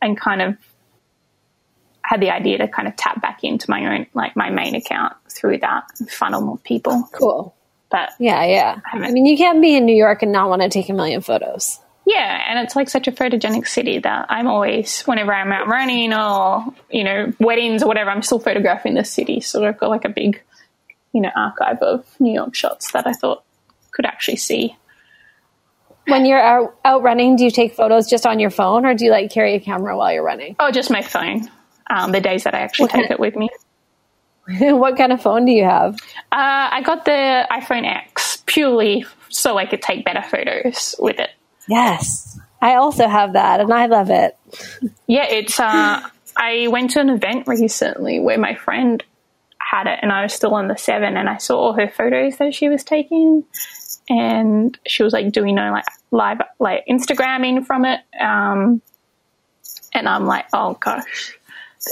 and 0.00 0.18
kind 0.18 0.42
of 0.42 0.56
had 2.02 2.20
the 2.20 2.30
idea 2.30 2.58
to 2.58 2.68
kind 2.68 2.88
of 2.88 2.96
tap 2.96 3.20
back 3.20 3.44
into 3.44 3.70
my 3.70 3.94
own 3.94 4.06
like 4.14 4.36
my 4.36 4.50
main 4.50 4.74
account 4.74 5.14
through 5.28 5.58
that 5.58 5.84
and 5.98 6.10
funnel 6.10 6.40
more 6.40 6.58
people. 6.58 7.08
Cool. 7.12 7.54
But 7.90 8.10
Yeah, 8.18 8.44
yeah. 8.44 8.80
I 8.92 9.10
mean, 9.10 9.26
you 9.26 9.36
can't 9.36 9.62
be 9.62 9.76
in 9.76 9.86
New 9.86 9.96
York 9.96 10.22
and 10.22 10.32
not 10.32 10.48
want 10.48 10.62
to 10.62 10.68
take 10.68 10.88
a 10.88 10.92
million 10.92 11.20
photos. 11.20 11.78
Yeah, 12.06 12.42
and 12.48 12.58
it's 12.60 12.74
like 12.74 12.88
such 12.88 13.06
a 13.06 13.12
photogenic 13.12 13.68
city 13.68 13.98
that 13.98 14.26
I'm 14.30 14.46
always, 14.46 15.02
whenever 15.02 15.32
I'm 15.34 15.52
out 15.52 15.68
running 15.68 16.14
or, 16.14 16.64
you 16.90 17.04
know, 17.04 17.34
weddings 17.38 17.82
or 17.82 17.86
whatever, 17.86 18.08
I'm 18.10 18.22
still 18.22 18.38
photographing 18.38 18.94
the 18.94 19.04
city. 19.04 19.40
So 19.40 19.62
I've 19.62 19.78
got 19.78 19.90
like 19.90 20.06
a 20.06 20.08
big, 20.08 20.40
you 21.12 21.20
know, 21.20 21.30
archive 21.34 21.78
of 21.78 22.04
New 22.20 22.32
York 22.32 22.54
shots 22.54 22.92
that 22.92 23.06
I 23.06 23.12
thought 23.12 23.44
could 23.90 24.06
actually 24.06 24.36
see. 24.36 24.76
When 26.06 26.24
you're 26.24 26.40
out, 26.40 26.74
out 26.84 27.02
running, 27.02 27.36
do 27.36 27.44
you 27.44 27.50
take 27.50 27.74
photos 27.74 28.08
just 28.08 28.26
on 28.26 28.38
your 28.38 28.50
phone 28.50 28.86
or 28.86 28.94
do 28.94 29.04
you 29.04 29.10
like 29.10 29.30
carry 29.30 29.54
a 29.54 29.60
camera 29.60 29.96
while 29.96 30.12
you're 30.12 30.22
running? 30.22 30.56
Oh, 30.58 30.70
just 30.70 30.90
my 30.90 31.02
phone. 31.02 31.50
Um, 31.90 32.12
the 32.12 32.20
days 32.20 32.44
that 32.44 32.54
I 32.54 32.60
actually 32.60 32.88
take 32.88 33.10
it 33.10 33.20
with 33.20 33.36
me. 33.36 33.50
what 34.58 34.96
kind 34.96 35.12
of 35.12 35.20
phone 35.20 35.44
do 35.44 35.52
you 35.52 35.64
have? 35.64 35.94
Uh, 36.32 36.68
I 36.72 36.82
got 36.82 37.04
the 37.04 37.46
iPhone 37.50 37.86
X 37.86 38.42
purely 38.46 39.04
so 39.28 39.58
I 39.58 39.66
could 39.66 39.82
take 39.82 40.04
better 40.04 40.22
photos 40.22 40.94
with 40.98 41.18
it. 41.18 41.30
Yes. 41.68 42.38
I 42.60 42.76
also 42.76 43.06
have 43.06 43.34
that 43.34 43.60
and 43.60 43.72
I 43.72 43.86
love 43.86 44.10
it. 44.10 44.36
Yeah, 45.06 45.26
it's. 45.28 45.60
Uh, 45.60 46.08
I 46.36 46.68
went 46.68 46.92
to 46.92 47.00
an 47.00 47.10
event 47.10 47.46
recently 47.46 48.20
where 48.20 48.38
my 48.38 48.54
friend 48.54 49.02
had 49.68 49.86
it 49.86 49.98
and 50.02 50.10
I 50.10 50.22
was 50.22 50.32
still 50.32 50.54
on 50.54 50.68
the 50.68 50.76
seven 50.76 51.16
and 51.16 51.28
I 51.28 51.36
saw 51.36 51.58
all 51.58 51.72
her 51.74 51.88
photos 51.88 52.38
that 52.38 52.54
she 52.54 52.68
was 52.68 52.84
taking 52.84 53.44
and 54.08 54.78
she 54.86 55.02
was 55.02 55.12
like 55.12 55.30
doing 55.32 55.50
you 55.50 55.54
know, 55.54 55.70
like 55.70 55.84
live 56.10 56.40
like 56.58 56.84
Instagramming 56.88 57.66
from 57.66 57.84
it. 57.84 58.00
Um, 58.18 58.80
and 59.92 60.08
I'm 60.08 60.26
like, 60.26 60.46
oh 60.52 60.74
gosh, 60.80 61.36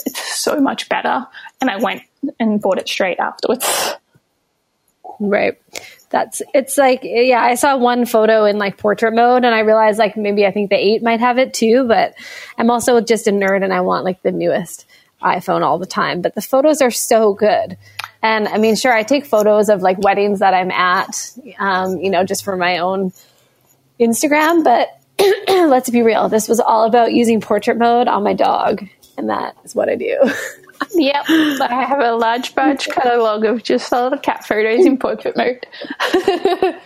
it's 0.07 0.37
so 0.37 0.61
much 0.61 0.89
better. 0.89 1.27
And 1.61 1.69
I 1.69 1.77
went 1.77 2.03
and 2.41 2.61
bought 2.61 2.79
it 2.79 2.89
straight 2.89 3.19
afterwards. 3.19 3.95
Right. 5.21 5.61
That's 6.11 6.41
it's 6.55 6.79
like 6.79 7.01
yeah, 7.03 7.43
I 7.43 7.57
saw 7.57 7.77
one 7.77 8.07
photo 8.07 8.45
in 8.45 8.59
like 8.59 8.79
portrait 8.79 9.15
mode 9.15 9.45
and 9.45 9.55
I 9.55 9.61
realized 9.61 9.99
like 9.99 10.17
maybe 10.17 10.47
I 10.47 10.51
think 10.51 10.71
the 10.71 10.77
8 10.77 11.03
might 11.03 11.21
have 11.21 11.39
it 11.39 11.53
too, 11.53 11.85
but 11.87 12.15
I'm 12.57 12.71
also 12.71 13.01
just 13.01 13.27
a 13.27 13.33
nerd 13.33 13.65
and 13.65 13.73
I 13.73 13.81
want 13.83 14.05
like 14.05 14.23
the 14.23 14.33
newest 14.33 14.87
iPhone 15.23 15.63
all 15.63 15.79
the 15.79 15.87
time, 15.87 16.21
but 16.21 16.35
the 16.35 16.43
photos 16.43 16.81
are 16.83 16.91
so 16.91 17.33
good. 17.33 17.77
And 18.23 18.49
I 18.49 18.59
mean, 18.59 18.77
sure, 18.77 18.93
I 18.93 19.03
take 19.03 19.25
photos 19.27 19.69
of 19.69 19.83
like 19.83 19.99
weddings 19.99 20.41
that 20.41 20.55
I'm 20.55 20.71
at, 20.71 21.33
um, 21.59 21.99
you 21.99 22.11
know, 22.11 22.25
just 22.25 22.45
for 22.45 22.57
my 22.57 22.79
own 22.79 23.13
Instagram, 24.01 24.65
but 24.65 24.89
let's 25.49 25.91
be 25.91 26.03
real. 26.03 26.29
This 26.29 26.49
was 26.49 26.61
all 26.61 26.85
about 26.85 27.13
using 27.13 27.41
portrait 27.41 27.79
mode 27.79 28.09
on 28.09 28.23
my 28.23 28.35
dog, 28.35 28.87
and 29.17 29.29
that 29.31 29.57
is 29.65 29.75
what 29.75 29.89
I 29.89 29.97
do. 29.97 30.19
yep, 30.95 31.25
I 31.29 31.85
have 31.89 32.01
a 32.01 32.13
large 32.13 32.55
batch 32.55 32.89
catalog 32.89 33.45
of 33.45 33.63
just 33.63 33.93
all 33.93 34.11
the 34.11 34.19
cat 34.19 34.45
photos 34.45 34.85
in 34.85 34.99
portrait 34.99 35.37
mode. 35.37 35.67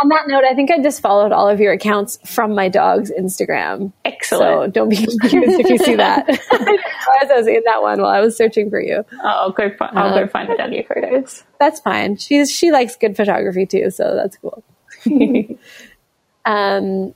on 0.00 0.08
that 0.08 0.26
note, 0.26 0.44
I 0.44 0.54
think 0.54 0.70
I 0.70 0.82
just 0.82 1.00
followed 1.00 1.32
all 1.32 1.48
of 1.48 1.60
your 1.60 1.72
accounts 1.72 2.18
from 2.24 2.54
my 2.54 2.68
dog's 2.68 3.10
Instagram. 3.10 3.92
Excellent. 4.04 4.66
So 4.68 4.70
don't 4.70 4.88
be 4.88 4.96
confused 4.96 5.60
if 5.60 5.68
you 5.68 5.78
see 5.78 5.96
that. 5.96 6.26
I 6.50 7.26
was 7.36 7.46
in 7.46 7.62
that 7.66 7.82
one 7.82 8.00
while 8.00 8.10
I 8.10 8.20
was 8.20 8.36
searching 8.36 8.70
for 8.70 8.80
you. 8.80 9.04
Oh, 9.12 9.18
I'll 9.22 9.52
go. 9.52 9.70
Find, 9.76 9.98
I'll 9.98 10.14
go 10.14 10.26
find 10.26 10.48
the 10.48 10.74
your 10.74 10.84
photos. 10.84 11.44
That's 11.60 11.80
fine. 11.80 12.16
She's 12.16 12.50
she 12.50 12.72
likes 12.72 12.96
good 12.96 13.16
photography 13.16 13.66
too, 13.66 13.90
so 13.90 14.14
that's 14.14 14.38
cool. 14.38 14.64
um, 16.44 17.14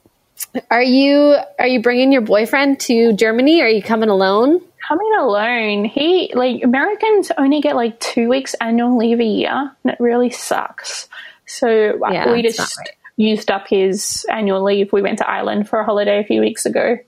are 0.71 0.83
you 0.83 1.37
are 1.59 1.67
you 1.67 1.81
bringing 1.81 2.13
your 2.13 2.23
boyfriend 2.23 2.81
to 2.81 3.13
Germany? 3.15 3.63
Are 3.63 3.69
you 3.69 3.83
coming 3.83 4.11
alone? 4.11 4.61
Coming 4.87 5.13
alone. 5.19 5.85
He 5.87 6.31
like 6.35 6.63
Americans 6.63 7.33
only 7.37 7.61
get 7.61 7.75
like 7.75 7.99
two 7.99 8.29
weeks 8.29 8.55
annual 8.55 8.97
leave 8.97 9.19
a 9.19 9.25
year, 9.25 9.73
and 9.83 9.93
it 9.93 9.99
really 9.99 10.31
sucks. 10.31 11.09
So 11.47 11.99
yeah, 12.11 12.33
we 12.33 12.43
just 12.43 12.59
right. 12.59 12.91
used 13.17 13.51
up 13.51 13.69
his 13.69 14.27
annual 14.31 14.63
leave. 14.63 14.93
We 14.93 15.03
went 15.03 15.19
to 15.19 15.29
Ireland 15.29 15.69
for 15.69 15.79
a 15.79 15.85
holiday 15.85 16.21
a 16.21 16.25
few 16.25 16.41
weeks 16.41 16.67
ago. 16.67 16.99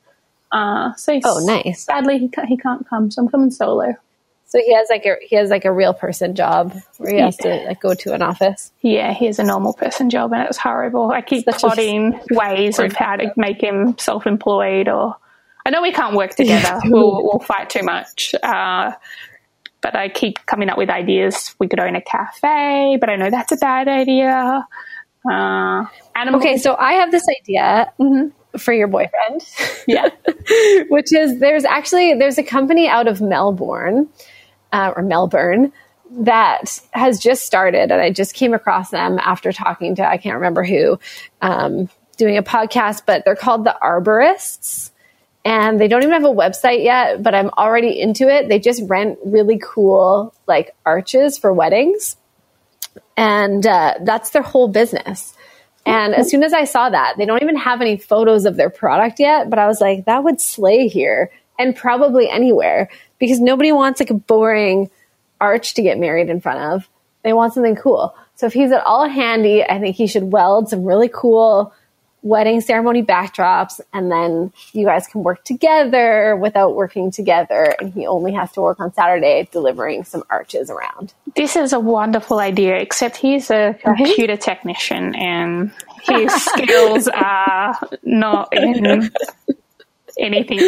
Uh, 0.51 0.95
so 0.95 1.19
oh, 1.25 1.45
nice. 1.45 1.85
Sadly, 1.85 2.19
he 2.19 2.29
can't, 2.29 2.49
he 2.49 2.57
can't 2.57 2.89
come, 2.89 3.11
so 3.11 3.23
I'm 3.23 3.29
coming 3.29 3.51
solo. 3.51 3.95
So 4.49 4.59
he 4.65 4.75
has 4.75 4.89
like 4.89 5.05
a 5.05 5.17
he 5.21 5.37
has 5.37 5.51
like 5.51 5.67
a 5.67 5.73
real 5.73 5.93
person 5.93 6.35
job 6.35 6.75
where 6.97 7.13
he 7.13 7.21
has 7.21 7.37
to 7.39 7.65
like 7.67 7.81
go 7.81 7.93
to 7.93 8.15
an 8.15 8.23
office. 8.23 8.73
Yeah, 8.81 9.13
he 9.13 9.27
has 9.27 9.39
a 9.39 9.45
normal 9.45 9.75
person 9.75 10.09
job, 10.09 10.33
and 10.33 10.43
it's 10.45 10.57
horrible. 10.57 11.11
I 11.11 11.21
keep 11.21 11.45
Such 11.45 11.61
plotting 11.61 12.19
ways 12.31 12.79
of 12.79 12.95
how 12.95 13.17
to 13.17 13.31
make 13.37 13.63
him 13.63 13.99
self 13.99 14.27
employed. 14.27 14.89
Or 14.89 15.17
I 15.67 15.71
know 15.71 15.83
we 15.83 15.93
can't 15.93 16.17
work 16.17 16.35
together. 16.35 16.81
we'll, 16.87 17.25
we'll 17.25 17.41
fight 17.41 17.69
too 17.69 17.83
much. 17.83 18.35
Uh, 18.43 18.93
but 19.81 19.97
I 19.97 20.09
keep 20.09 20.45
coming 20.47 20.69
up 20.69 20.79
with 20.79 20.91
ideas. 20.91 21.55
We 21.59 21.69
could 21.69 21.81
own 21.81 21.97
a 21.97 22.01
cafe, 22.01 22.97
but 23.01 23.09
I 23.09 23.17
know 23.17 23.31
that's 23.31 23.53
a 23.53 23.57
bad 23.57 23.89
idea. 23.89 24.67
Uh, 25.31 25.85
okay, 26.35 26.57
so 26.57 26.77
I 26.77 26.95
have 26.95 27.11
this 27.11 27.25
idea. 27.41 27.93
Mm-hmm 28.01 28.29
for 28.57 28.73
your 28.73 28.89
boyfriend. 28.89 29.47
Yeah. 29.87 30.09
Which 30.89 31.13
is 31.13 31.39
there's 31.39 31.65
actually 31.65 32.15
there's 32.15 32.39
a 32.39 32.43
company 32.43 32.89
out 32.89 33.07
of 33.07 33.21
Melbourne 33.21 34.09
uh, 34.73 34.93
or 34.97 35.03
Melbourne 35.03 35.73
that 36.11 36.81
has 36.93 37.21
just 37.21 37.43
started, 37.45 37.93
and 37.93 38.01
I 38.01 38.11
just 38.11 38.35
came 38.35 38.55
across 38.55 38.91
them 38.91 39.19
after 39.19 39.53
talking 39.53 39.95
to 39.97 40.09
I 40.09 40.17
can't 40.17 40.37
remember 40.37 40.65
who, 40.65 40.99
um, 41.43 41.89
doing 42.17 42.39
a 42.39 42.43
podcast, 42.43 43.03
but 43.07 43.25
they're 43.25 43.37
called 43.37 43.65
the 43.65 43.77
Arborists. 43.83 44.91
And 45.49 45.81
they 45.81 45.89
don't 45.89 46.03
even 46.03 46.13
have 46.13 46.31
a 46.31 46.35
website 46.35 46.85
yet, 46.85 47.23
but 47.23 47.35
I'm 47.35 47.49
already 47.57 47.99
into 47.99 48.29
it. 48.29 48.51
They 48.51 48.59
just 48.59 48.83
rent 48.87 49.19
really 49.25 49.59
cool 49.59 50.35
like 50.47 50.77
arches 50.85 51.39
for 51.39 51.55
weddings. 51.55 52.19
And 53.17 53.67
uh, 53.67 53.95
that's 54.03 54.29
their 54.29 54.43
whole 54.43 54.69
business. 54.69 55.35
And 55.87 56.15
as 56.15 56.29
soon 56.29 56.43
as 56.43 56.53
I 56.53 56.65
saw 56.65 56.91
that, 56.91 57.15
they 57.17 57.25
don't 57.25 57.43
even 57.43 57.57
have 57.57 57.81
any 57.81 57.97
photos 57.97 58.45
of 58.45 58.57
their 58.57 58.69
product 58.69 59.21
yet, 59.21 59.49
but 59.49 59.59
I 59.59 59.67
was 59.67 59.81
like, 59.81 60.05
that 60.05 60.23
would 60.23 60.39
slay 60.39 60.87
here 60.87 61.31
and 61.59 61.75
probably 61.75 62.29
anywhere 62.29 62.91
because 63.19 63.41
nobody 63.41 63.73
wants 63.73 64.01
like 64.01 64.11
a 64.11 64.15
boring 64.15 64.91
arch 65.41 65.73
to 65.75 65.83
get 65.83 65.99
married 65.99 66.29
in 66.29 66.43
front 66.43 66.75
of. 66.75 66.91
They 67.23 67.33
want 67.33 67.55
something 67.55 67.77
cool. 67.77 68.15
So 68.35 68.45
if 68.45 68.53
he's 68.53 68.71
at 68.71 68.85
all 68.85 69.09
handy, 69.09 69.65
I 69.65 69.81
think 69.81 69.97
he 69.97 70.09
should 70.09 70.31
weld 70.31 70.69
some 70.69 70.85
really 70.85 71.09
cool 71.09 71.73
wedding 72.23 72.61
ceremony 72.61 73.03
backdrops 73.03 73.81
and 73.93 74.11
then 74.11 74.53
you 74.73 74.85
guys 74.85 75.07
can 75.07 75.23
work 75.23 75.45
together 75.45 76.37
without 76.37 76.75
working 76.75 77.11
together 77.11 77.75
and 77.81 77.93
he 77.93 78.07
only 78.07 78.33
has 78.33 78.51
to 78.53 78.61
work 78.61 78.81
on 78.81 78.93
Saturday 78.93 79.49
delivering 79.53 80.05
some 80.05 80.23
arches 80.29 80.71
around. 80.71 81.15
This 81.37 81.55
is 81.57 81.73
a 81.73 81.81
wonderful 81.81 82.41
idea 82.41 82.77
except 82.77 83.17
he's 83.17 83.51
a 83.51 83.77
computer 83.83 84.37
technician 84.37 85.15
and 85.15 85.73
his 86.03 86.33
skills 86.45 87.09
are 87.09 87.79
not 88.03 88.49
in 88.53 89.11
anything 90.19 90.59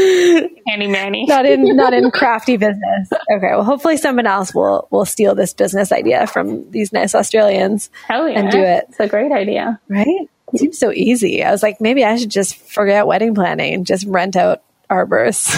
any 0.69 0.87
manny. 0.87 1.27
Not 1.27 1.47
in 1.47 1.65
not 1.77 1.93
in 1.93 2.11
crafty 2.11 2.57
business. 2.57 3.09
Okay, 3.13 3.51
well 3.51 3.65
hopefully 3.65 3.97
someone 3.97 4.27
else 4.27 4.55
will 4.55 4.87
will 4.91 5.05
steal 5.05 5.35
this 5.35 5.53
business 5.53 5.93
idea 5.93 6.27
from 6.27 6.71
these 6.71 6.93
nice 6.93 7.15
Australians 7.15 7.91
yeah. 8.09 8.27
and 8.27 8.51
do 8.51 8.61
it. 8.61 8.87
It's 8.89 9.01
a 9.01 9.09
great 9.09 9.33
idea. 9.33 9.81
Right? 9.89 10.29
It 10.53 10.59
seems 10.59 10.79
so 10.79 10.93
easy. 10.93 11.45
I 11.45 11.51
was 11.51 11.63
like, 11.63 11.81
maybe 11.81 12.05
I 12.05 12.17
should 12.17 12.31
just 12.31 12.57
forget 12.57 13.07
wedding 13.07 13.35
planning 13.35 13.75
and 13.75 13.87
just 13.87 14.07
rent 14.07 14.37
out 14.37 14.63
arbors. 14.89 15.55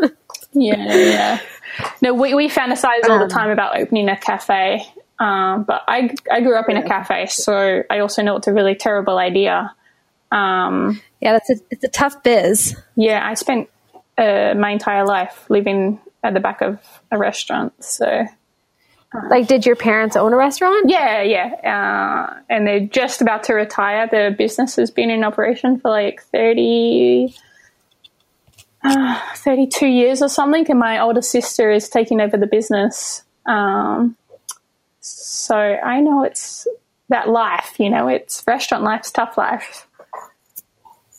yeah, 0.52 0.94
yeah. 0.94 1.40
No, 2.00 2.14
we, 2.14 2.34
we 2.34 2.48
fantasize 2.48 3.08
all 3.08 3.18
the 3.18 3.24
um, 3.24 3.28
time 3.28 3.50
about 3.50 3.78
opening 3.78 4.08
a 4.08 4.16
cafe. 4.16 4.86
Um, 5.18 5.64
but 5.64 5.82
I, 5.86 6.14
I 6.30 6.40
grew 6.40 6.56
up 6.56 6.68
in 6.68 6.76
a 6.76 6.86
cafe, 6.86 7.26
so 7.26 7.82
I 7.88 8.00
also 8.00 8.22
know 8.22 8.36
it's 8.36 8.48
a 8.48 8.52
really 8.52 8.74
terrible 8.74 9.18
idea. 9.18 9.74
Um, 10.32 11.00
yeah, 11.20 11.32
that's 11.32 11.50
a, 11.50 11.56
it's 11.70 11.84
a 11.84 11.88
tough 11.88 12.22
biz. 12.22 12.76
Yeah, 12.96 13.24
I 13.24 13.34
spent 13.34 13.68
uh, 14.18 14.54
my 14.56 14.70
entire 14.70 15.06
life 15.06 15.48
living 15.48 16.00
at 16.24 16.34
the 16.34 16.40
back 16.40 16.60
of 16.60 16.80
a 17.10 17.18
restaurant, 17.18 17.72
so 17.84 18.26
like, 19.28 19.46
did 19.46 19.66
your 19.66 19.76
parents 19.76 20.16
own 20.16 20.32
a 20.32 20.36
restaurant? 20.36 20.88
Yeah, 20.88 21.22
yeah. 21.22 22.30
Uh, 22.30 22.40
and 22.48 22.66
they're 22.66 22.86
just 22.86 23.20
about 23.20 23.44
to 23.44 23.54
retire. 23.54 24.08
The 24.08 24.34
business 24.36 24.76
has 24.76 24.90
been 24.90 25.10
in 25.10 25.22
operation 25.22 25.78
for 25.80 25.90
like 25.90 26.22
30, 26.32 27.34
uh, 28.82 29.20
32 29.36 29.86
years 29.86 30.22
or 30.22 30.28
something. 30.28 30.66
And 30.70 30.78
my 30.78 30.98
older 31.00 31.22
sister 31.22 31.70
is 31.70 31.88
taking 31.88 32.20
over 32.20 32.36
the 32.36 32.46
business. 32.46 33.22
Um, 33.44 34.16
so 35.00 35.56
I 35.56 36.00
know 36.00 36.24
it's 36.24 36.66
that 37.08 37.28
life, 37.28 37.74
you 37.78 37.90
know, 37.90 38.08
it's 38.08 38.42
restaurant 38.46 38.84
life's 38.84 39.10
tough 39.10 39.36
life. 39.36 39.86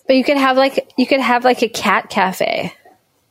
But 0.07 0.15
you 0.15 0.23
could 0.23 0.37
have 0.37 0.57
like, 0.57 0.91
you 0.97 1.05
could 1.05 1.21
have 1.21 1.43
like 1.43 1.61
a 1.61 1.69
cat 1.69 2.09
cafe. 2.09 2.73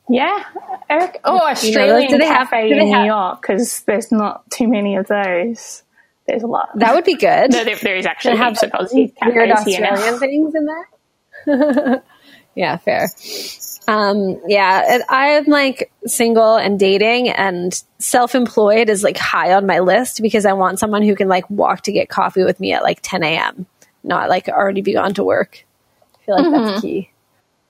Yeah, 0.08 0.44
Eric. 0.90 1.20
Oh, 1.24 1.38
Australian 1.38 2.10
you 2.10 2.18
know, 2.18 2.26
cafe 2.26 2.70
have, 2.70 2.78
in 2.78 2.90
New 2.90 3.04
York 3.04 3.40
because 3.40 3.80
there's 3.82 4.10
not 4.10 4.48
too 4.50 4.68
many 4.68 4.96
of 4.96 5.06
those. 5.06 5.82
There's 6.26 6.42
a 6.42 6.46
lot. 6.46 6.70
That 6.76 6.94
would 6.94 7.04
be 7.04 7.14
good. 7.14 7.52
No, 7.52 7.64
there, 7.64 7.76
there 7.76 7.96
is 7.96 8.06
actually 8.06 8.36
have 8.36 8.52
heaps 8.52 8.62
of 8.62 8.70
Aussie 8.72 9.12
weird 9.24 9.50
Australian 9.50 10.18
things 10.18 10.54
in 10.54 10.66
there. 10.66 12.02
yeah, 12.54 12.76
fair. 12.76 13.08
Um, 13.88 14.40
yeah, 14.46 14.98
I'm 15.08 15.44
like 15.46 15.92
single 16.06 16.56
and 16.56 16.78
dating, 16.78 17.30
and 17.30 17.72
self-employed 17.98 18.88
is 18.88 19.02
like 19.02 19.16
high 19.16 19.52
on 19.54 19.66
my 19.66 19.80
list 19.80 20.22
because 20.22 20.46
I 20.46 20.52
want 20.52 20.78
someone 20.78 21.02
who 21.02 21.16
can 21.16 21.28
like 21.28 21.48
walk 21.50 21.82
to 21.82 21.92
get 21.92 22.08
coffee 22.08 22.44
with 22.44 22.60
me 22.60 22.72
at 22.72 22.82
like 22.82 23.00
10 23.02 23.22
a.m. 23.24 23.66
Not 24.04 24.28
like 24.28 24.48
already 24.48 24.82
be 24.82 24.94
gone 24.94 25.14
to 25.14 25.24
work. 25.24 25.64
I 26.14 26.24
feel 26.24 26.36
like 26.36 26.46
mm-hmm. 26.46 26.66
that's 26.66 26.80
key. 26.80 27.11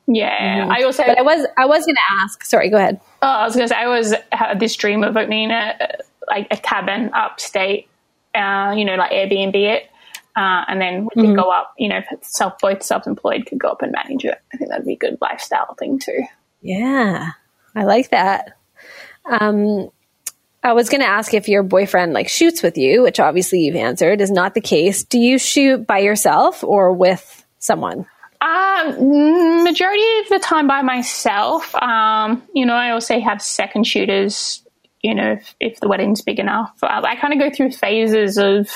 Yeah, 0.07 0.63
mm-hmm. 0.63 0.73
I 0.73 0.83
also. 0.83 1.05
But 1.05 1.19
I 1.19 1.23
was 1.23 1.47
I 1.57 1.67
was 1.67 1.85
going 1.85 1.95
to 1.95 2.23
ask. 2.23 2.45
Sorry, 2.45 2.69
go 2.71 2.77
ahead. 2.77 3.01
Oh, 3.23 3.29
I 3.29 3.45
was 3.45 3.55
going 3.55 3.65
to 3.65 3.69
say 3.69 3.81
I 3.81 3.87
was 3.87 4.15
had 4.33 4.59
this 4.59 4.75
dream 4.75 5.05
of 5.05 5.17
opening 5.17 5.51
a 5.51 5.99
like 6.29 6.49
a 6.51 6.57
cabin 6.57 7.11
upstate. 7.15 7.89
Uh, 8.35 8.75
you 8.77 8.85
know, 8.85 8.97
like 8.97 9.13
Airbnb 9.13 9.55
it, 9.55 9.85
uh, 10.37 10.65
and 10.67 10.81
then 10.81 11.05
we 11.15 11.23
mm-hmm. 11.23 11.35
could 11.35 11.37
go 11.37 11.51
up. 11.51 11.75
You 11.79 11.89
know, 11.89 12.01
self 12.23 12.55
both 12.61 12.83
self 12.83 13.07
employed 13.07 13.47
could 13.47 13.59
go 13.59 13.69
up 13.69 13.83
and 13.83 13.93
manage 13.93 14.25
it. 14.25 14.39
I 14.53 14.57
think 14.57 14.71
that'd 14.71 14.87
be 14.87 14.95
a 14.95 14.97
good 14.97 15.19
lifestyle 15.21 15.75
thing 15.79 15.99
too. 15.99 16.25
Yeah, 16.63 17.31
I 17.75 17.85
like 17.85 18.11
that. 18.11 18.57
Um, 19.25 19.89
I 20.65 20.73
was 20.75 20.89
going 20.89 21.01
to 21.01 21.09
ask 21.09 21.35
if 21.35 21.49
your 21.49 21.63
boyfriend 21.63 22.13
like 22.13 22.29
shoots 22.29 22.63
with 22.63 22.79
you, 22.79 23.03
which 23.03 23.19
obviously 23.19 23.61
you've 23.61 23.77
answered 23.77 24.21
is 24.21 24.31
not 24.31 24.55
the 24.55 24.61
case. 24.61 25.05
Do 25.05 25.19
you 25.19 25.39
shoot 25.39 25.87
by 25.87 25.99
yourself 25.99 26.63
or 26.63 26.93
with 26.93 27.45
someone? 27.59 28.07
Um, 28.43 29.63
majority 29.65 30.03
of 30.23 30.29
the 30.29 30.41
time 30.43 30.67
by 30.67 30.83
myself. 30.83 31.75
Um, 31.77 32.43
you 32.53 32.67
know, 32.67 32.75
I 32.75 32.91
also 32.91 33.21
have 33.21 33.41
second 33.41 33.87
shooters 33.87 34.63
you 35.03 35.15
know, 35.15 35.33
if, 35.33 35.55
if 35.61 35.81
the 35.81 35.89
wedding's 35.89 36.23
big 36.23 36.39
enough. 36.39 36.73
I, 36.83 37.01
I 37.03 37.17
kind 37.17 37.35
of 37.35 37.41
go 37.41 37.55
through 37.55 37.73
phases 37.73 38.39
of 38.39 38.69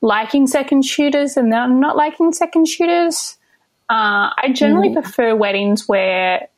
liking 0.00 0.46
second 0.46 0.84
shooters 0.84 1.36
and 1.36 1.52
then 1.52 1.80
not 1.80 1.96
liking 1.96 2.32
second 2.32 2.66
shooters. 2.66 3.36
Uh, 3.90 4.30
I 4.36 4.52
generally 4.54 4.90
mm. 4.90 4.94
prefer 4.94 5.34
weddings 5.34 5.88
where 5.88 6.48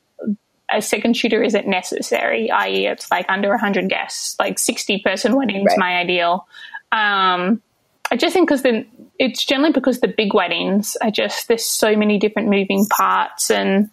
a 0.70 0.80
second 0.80 1.16
shooter 1.16 1.42
isn't 1.42 1.66
necessary, 1.66 2.50
i.e., 2.50 2.86
it's 2.86 3.10
like 3.10 3.26
under 3.28 3.50
100 3.50 3.88
guests, 3.88 4.36
like 4.38 4.58
60 4.58 5.00
person 5.00 5.34
weddings, 5.34 5.66
right. 5.68 5.78
my 5.78 5.96
ideal. 5.96 6.46
Um, 6.92 7.62
I 8.14 8.16
just 8.16 8.32
think 8.32 8.48
because 8.48 8.62
it's 9.18 9.44
generally 9.44 9.72
because 9.72 9.98
the 9.98 10.06
big 10.06 10.34
weddings 10.34 10.96
are 11.02 11.10
just 11.10 11.48
there's 11.48 11.64
so 11.64 11.96
many 11.96 12.16
different 12.16 12.48
moving 12.48 12.86
parts 12.86 13.50
and 13.50 13.90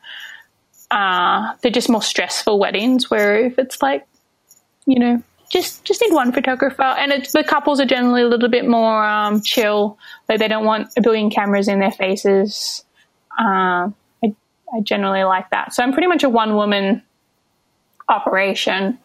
uh, 0.91 1.55
they're 1.61 1.71
just 1.71 1.89
more 1.89 2.03
stressful 2.03 2.59
weddings. 2.59 3.09
Where 3.09 3.43
if 3.43 3.57
it's 3.57 3.81
like, 3.81 4.05
you 4.85 4.99
know, 4.99 5.23
just 5.49 5.83
just 5.85 6.03
need 6.03 6.13
one 6.13 6.33
photographer, 6.33 6.83
and 6.83 7.11
the 7.33 7.43
couples 7.43 7.79
are 7.79 7.85
generally 7.87 8.21
a 8.21 8.27
little 8.27 8.47
bit 8.47 8.67
more 8.67 9.03
um, 9.03 9.41
chill. 9.41 9.97
Like 10.29 10.37
they 10.37 10.47
don't 10.47 10.65
want 10.65 10.89
a 10.95 11.01
billion 11.01 11.31
cameras 11.31 11.67
in 11.67 11.79
their 11.79 11.89
faces. 11.91 12.85
Uh, 13.39 13.89
I, 14.23 14.35
I 14.71 14.81
generally 14.83 15.23
like 15.23 15.49
that. 15.49 15.73
So 15.73 15.81
I'm 15.81 15.93
pretty 15.93 16.09
much 16.09 16.23
a 16.23 16.29
one 16.29 16.53
woman 16.53 17.01
operation, 18.07 18.99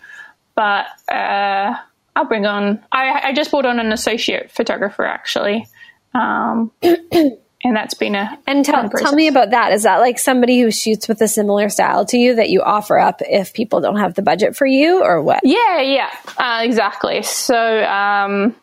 but 0.55 0.89
uh, 1.11 1.77
I'll 2.17 2.25
bring 2.25 2.47
on. 2.47 2.83
I, 2.91 3.29
I 3.29 3.33
just 3.35 3.51
brought 3.51 3.67
on 3.67 3.79
an 3.79 3.93
associate 3.93 4.51
photographer 4.51 5.05
actually. 5.05 5.69
Um, 6.15 6.73
and 6.83 7.77
that's 7.77 7.95
been 7.95 8.15
a 8.15 8.39
and 8.47 8.65
tell, 8.65 8.89
tell 8.89 9.15
me 9.15 9.29
about 9.29 9.51
that. 9.51 9.73
Is 9.73 9.83
that 9.83 9.99
like 9.99 10.19
somebody 10.19 10.61
who 10.61 10.71
shoots 10.71 11.09
with 11.09 11.21
a 11.21 11.29
similar 11.29 11.69
style 11.69 12.07
to 12.07 12.17
you 12.17 12.37
that 12.37 12.49
you 12.49 12.63
offer 12.63 12.99
up 12.99 13.21
if 13.21 13.53
people 13.53 13.81
don't 13.81 13.99
have 13.99 14.15
the 14.15 14.23
budget 14.23 14.57
for 14.57 14.67
you 14.67 15.03
or 15.05 15.23
what? 15.23 15.41
Yeah 15.45 15.83
yeah. 15.83 16.11
Uh, 16.39 16.63
exactly. 16.63 17.23
So 17.23 17.85
um, 17.85 18.57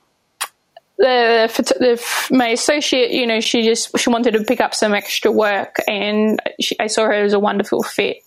the, 0.98 1.48
the, 1.80 2.36
my 2.36 2.48
associate 2.50 3.12
you 3.12 3.28
know 3.28 3.40
she 3.40 3.62
just 3.62 3.98
she 4.00 4.10
wanted 4.10 4.32
to 4.32 4.44
pick 4.44 4.62
up 4.62 4.74
some 4.74 4.96
extra 4.96 5.32
work 5.32 5.78
and 5.88 6.40
she, 6.60 6.80
i 6.80 6.88
saw 6.88 7.04
her 7.04 7.14
as 7.14 7.34
a 7.34 7.40
wonderful 7.40 7.84
fit. 7.84 8.18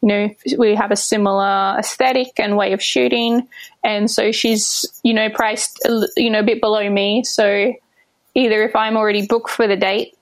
You 0.00 0.08
know 0.08 0.34
we 0.56 0.74
have 0.74 0.90
a 0.90 0.96
similar 0.96 1.76
aesthetic 1.78 2.38
and 2.38 2.56
way 2.56 2.72
of 2.72 2.82
shooting 2.82 3.46
and 3.82 4.10
so 4.10 4.32
she's 4.32 5.00
you 5.02 5.14
know 5.14 5.28
priced 5.30 5.80
you 6.16 6.30
know 6.30 6.40
a 6.40 6.44
bit 6.44 6.60
below 6.60 6.88
me 6.88 7.24
so 7.24 7.72
either 8.34 8.62
if 8.62 8.76
I'm 8.76 8.96
already 8.96 9.26
booked 9.26 9.50
for 9.50 9.66
the 9.66 9.76
date 9.76 10.16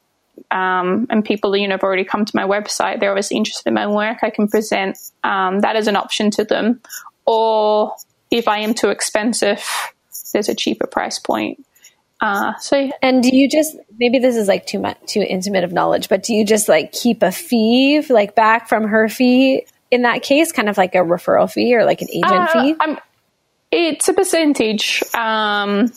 um, 0.50 1.06
and 1.10 1.24
people 1.24 1.56
you 1.56 1.68
know 1.68 1.74
have 1.74 1.82
already 1.82 2.04
come 2.04 2.24
to 2.24 2.32
my 2.34 2.44
website, 2.44 3.00
they're 3.00 3.10
obviously 3.10 3.36
interested 3.36 3.68
in 3.68 3.74
my 3.74 3.86
work, 3.86 4.18
I 4.22 4.30
can 4.30 4.48
present 4.48 4.98
um, 5.24 5.60
that 5.60 5.76
as 5.76 5.86
an 5.86 5.96
option 5.96 6.30
to 6.32 6.44
them. 6.44 6.80
Or 7.26 7.94
if 8.30 8.48
I 8.48 8.60
am 8.60 8.74
too 8.74 8.88
expensive, 8.88 9.64
there's 10.32 10.48
a 10.48 10.54
cheaper 10.54 10.86
price 10.86 11.18
point. 11.18 11.64
Uh, 12.20 12.56
so 12.58 12.90
and 13.00 13.22
do 13.22 13.34
you 13.34 13.48
just 13.48 13.76
maybe 13.98 14.18
this 14.18 14.36
is 14.36 14.48
like 14.48 14.66
too 14.66 14.80
much 14.80 14.98
too 15.06 15.20
intimate 15.20 15.64
of 15.64 15.72
knowledge, 15.72 16.08
but 16.08 16.22
do 16.22 16.34
you 16.34 16.44
just 16.44 16.68
like 16.68 16.92
keep 16.92 17.22
a 17.22 17.30
fee 17.30 18.02
like 18.08 18.34
back 18.34 18.68
from 18.68 18.84
her 18.88 19.08
fee 19.08 19.66
in 19.90 20.02
that 20.02 20.22
case, 20.22 20.50
kind 20.50 20.68
of 20.68 20.76
like 20.76 20.94
a 20.94 20.98
referral 20.98 21.50
fee 21.50 21.74
or 21.74 21.84
like 21.84 22.02
an 22.02 22.08
agent 22.10 22.32
uh, 22.32 22.46
fee? 22.48 22.74
I'm, 22.80 22.98
it's 23.70 24.08
a 24.08 24.14
percentage. 24.14 25.02
Um, 25.14 25.92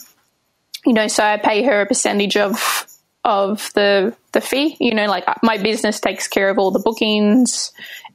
you 0.86 0.94
know, 0.94 1.08
so 1.08 1.24
I 1.24 1.38
pay 1.38 1.64
her 1.64 1.82
a 1.82 1.86
percentage 1.86 2.38
of 2.38 2.88
of 3.24 3.70
the 3.76 4.16
the 4.32 4.42
fee. 4.42 4.78
You 4.80 4.96
know, 4.96 5.06
like 5.06 5.26
my 5.44 5.58
business 5.58 6.00
takes 6.00 6.28
care 6.28 6.50
of 6.50 6.58
all 6.58 6.72
the 6.72 6.80
bookings 6.80 7.72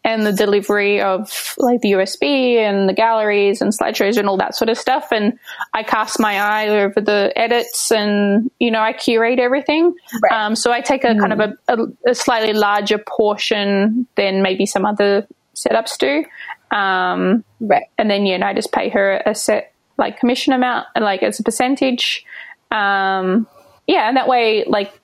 and 0.07 0.25
the 0.25 0.33
delivery 0.33 1.01
of 1.01 1.55
like 1.59 1.81
the 1.81 1.93
USB 1.93 2.59
and 2.59 2.89
the 2.89 2.93
galleries 2.93 3.61
and 3.61 3.73
slideshows 3.73 4.17
and 4.17 4.29
all 4.29 4.37
that 4.37 4.55
sort 4.55 4.69
of 4.69 4.79
stuff. 4.79 5.09
And 5.11 5.37
I 5.75 5.83
cast 5.83 6.21
my 6.21 6.41
eye 6.41 6.69
over 6.69 7.01
the 7.01 7.33
edits 7.35 7.91
and, 7.91 8.49
you 8.61 8.71
know, 8.71 8.79
I 8.79 8.93
curate 8.93 9.41
everything. 9.41 9.97
Right. 10.23 10.33
Um, 10.33 10.55
so 10.55 10.71
I 10.71 10.81
take 10.81 11.03
a 11.03 11.09
mm. 11.09 11.19
kind 11.19 11.33
of 11.33 11.41
a, 11.41 11.55
a, 11.67 12.11
a, 12.11 12.15
slightly 12.15 12.53
larger 12.53 12.99
portion 12.99 14.07
than 14.15 14.43
maybe 14.43 14.65
some 14.65 14.87
other 14.87 15.27
setups 15.57 15.99
do. 15.99 16.25
Um, 16.71 17.45
right. 17.61 17.85
And 17.99 18.11
then, 18.11 18.27
you 18.27 18.39
know, 18.39 18.47
I 18.47 18.55
just 18.55 18.73
pay 18.73 18.89
her 18.91 19.23
a 19.25 19.35
set 19.35 19.73
like 19.99 20.19
commission 20.19 20.53
amount 20.53 20.87
and 20.95 21.05
like 21.05 21.23
as 21.23 21.41
a 21.41 21.43
percentage. 21.43 22.25
Um, 22.71 23.47
yeah, 23.87 24.09
and 24.09 24.17
that 24.17 24.29
way, 24.29 24.65
like, 24.67 25.01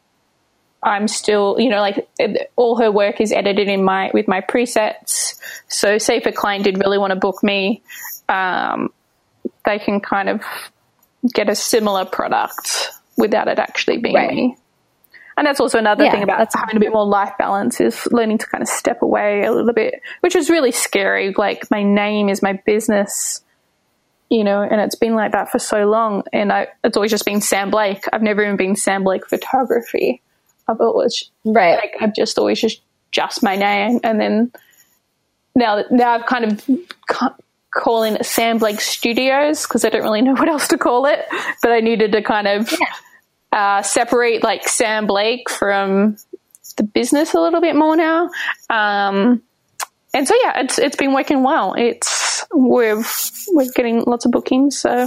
I'm 0.83 1.07
still, 1.07 1.57
you 1.61 1.71
know, 1.71 1.81
like 1.81 2.09
all 2.57 2.77
her 2.81 2.91
work 2.91 3.21
is 3.21 3.33
edited 3.33 3.69
in 3.69 3.85
my 3.85 4.11
with 4.13 4.27
my 4.27 4.41
presets. 4.41 5.41
So, 5.69 5.99
say 5.99 6.17
if 6.17 6.27
a 6.27 6.33
client 6.33 6.65
did 6.65 6.79
really 6.79 6.99
want 6.99 7.13
to 7.13 7.19
book 7.19 7.43
me, 7.43 7.83
um, 8.29 8.93
they 9.65 9.79
can 9.79 10.01
kind 10.01 10.29
of 10.29 10.43
get 11.33 11.49
a 11.49 11.55
similar 11.55 12.05
product 12.05 12.91
without 13.17 13.47
it 13.47 13.61
actually 13.61 13.99
being 13.99 14.15
right. 14.17 14.35
me. 14.35 14.57
And 15.37 15.47
that's 15.47 15.61
also 15.61 15.79
another 15.79 16.05
yeah, 16.05 16.13
thing 16.13 16.23
about 16.23 16.49
having 16.55 16.77
a 16.77 16.81
bit 16.81 16.93
more 16.93 17.07
life 17.07 17.33
balance 17.39 17.81
is 17.81 18.07
learning 18.13 18.39
to 18.39 18.47
kind 18.47 18.63
of 18.63 18.69
step 18.69 19.03
away 19.03 19.45
a 19.45 19.53
little 19.53 19.73
bit, 19.73 20.01
which 20.21 20.37
is 20.37 20.51
really 20.51 20.73
scary. 20.73 21.33
Like 21.37 21.71
my 21.71 21.83
name 21.83 22.29
is 22.29 22.43
my 22.43 22.61
business 22.67 23.43
you 24.33 24.45
know, 24.45 24.63
and 24.63 24.81
it's 24.81 24.95
been 24.95 25.15
like 25.15 25.33
that 25.33 25.51
for 25.51 25.59
so 25.59 25.85
long. 25.85 26.23
And 26.33 26.51
I, 26.51 26.69
it's 26.83 26.97
always 26.97 27.11
just 27.11 27.27
been 27.27 27.43
Sam 27.43 27.71
Blake. 27.71 28.05
I've 28.15 28.23
never 28.23 28.43
even 28.43 28.57
been 28.57 28.77
Sam 28.77 29.05
Blake 29.05 29.29
photography. 29.29 30.23
I've 30.67 30.81
always, 30.81 31.31
right. 31.45 31.77
Like, 31.77 31.97
I've 32.01 32.15
just 32.15 32.39
always 32.39 32.59
just, 32.59 32.81
just 33.11 33.43
my 33.43 33.57
name. 33.57 34.01
And 34.03 34.19
then 34.19 34.51
now, 35.55 35.85
now 35.91 36.13
I've 36.13 36.25
kind 36.25 36.47
of 36.47 36.67
calling 37.73 38.15
it 38.15 38.25
Sam 38.25 38.57
Blake 38.57 38.81
Studios 38.81 39.67
because 39.67 39.85
I 39.85 39.91
don't 39.91 40.03
really 40.03 40.23
know 40.23 40.33
what 40.39 40.49
else 40.49 40.69
to 40.69 40.79
call 40.79 41.05
it, 41.05 41.27
but 41.61 41.71
I 41.71 41.81
needed 41.81 42.13
to 42.13 42.23
kind 42.23 42.49
of 42.49 42.73
yeah. 42.73 42.87
Uh, 43.53 43.83
separate 43.83 44.43
like 44.43 44.67
Sam 44.67 45.07
Blake 45.07 45.51
from 45.51 46.17
the 46.77 46.83
business 46.83 47.35
a 47.35 47.41
little 47.41 47.61
bit 47.61 47.77
more 47.77 47.97
now. 47.97 48.31
Um, 48.71 49.43
and 50.15 50.29
so 50.29 50.35
yeah, 50.43 50.61
it's 50.61 50.79
it's 50.79 50.97
been 50.97 51.13
working 51.15 51.43
well. 51.43 51.75
It's 51.75 52.45
we're 52.53 53.03
we're 53.49 53.71
getting 53.75 54.05
lots 54.05 54.25
of 54.25 54.33
bookings, 54.33 54.79
so 54.79 55.07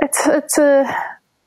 it's 0.00 0.26
it's 0.26 0.58
a 0.58 0.92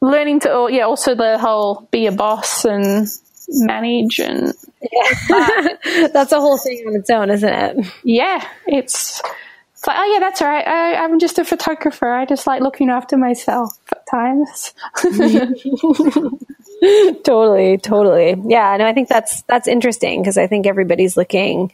learning 0.02 0.42
to 0.42 0.52
oh, 0.52 0.68
yeah 0.68 0.84
also 0.84 1.16
the 1.16 1.38
whole 1.38 1.88
be 1.92 2.08
a 2.08 2.12
boss 2.12 2.66
and 2.66 3.08
manage 3.50 4.20
and 4.20 4.54
yeah. 4.82 5.68
that's 6.14 6.32
a 6.32 6.40
whole 6.40 6.58
thing 6.58 6.86
on 6.88 6.96
its 6.96 7.10
own, 7.10 7.30
isn't 7.30 7.54
it? 7.54 7.88
Yeah, 8.04 8.46
it's 8.68 9.22
it's 9.74 9.88
like, 9.88 9.98
oh 10.00 10.14
yeah, 10.14 10.20
that's 10.20 10.42
all 10.42 10.48
right. 10.48 10.66
I, 10.66 10.96
I'm 10.96 11.20
just 11.20 11.40
a 11.40 11.44
photographer. 11.46 12.10
I 12.10 12.26
just 12.26 12.48
like 12.48 12.62
looking 12.62 12.90
after 12.90 13.18
myself 13.18 13.78
times. 14.14 14.74
totally, 17.24 17.78
totally. 17.78 18.36
Yeah, 18.46 18.78
no, 18.78 18.86
I 18.86 18.94
think 18.94 19.10
that's 19.10 19.42
that's 19.44 19.68
interesting 19.68 20.22
because 20.22 20.38
I 20.38 20.48
think 20.48 20.68
everybody's 20.68 21.18
looking 21.18 21.72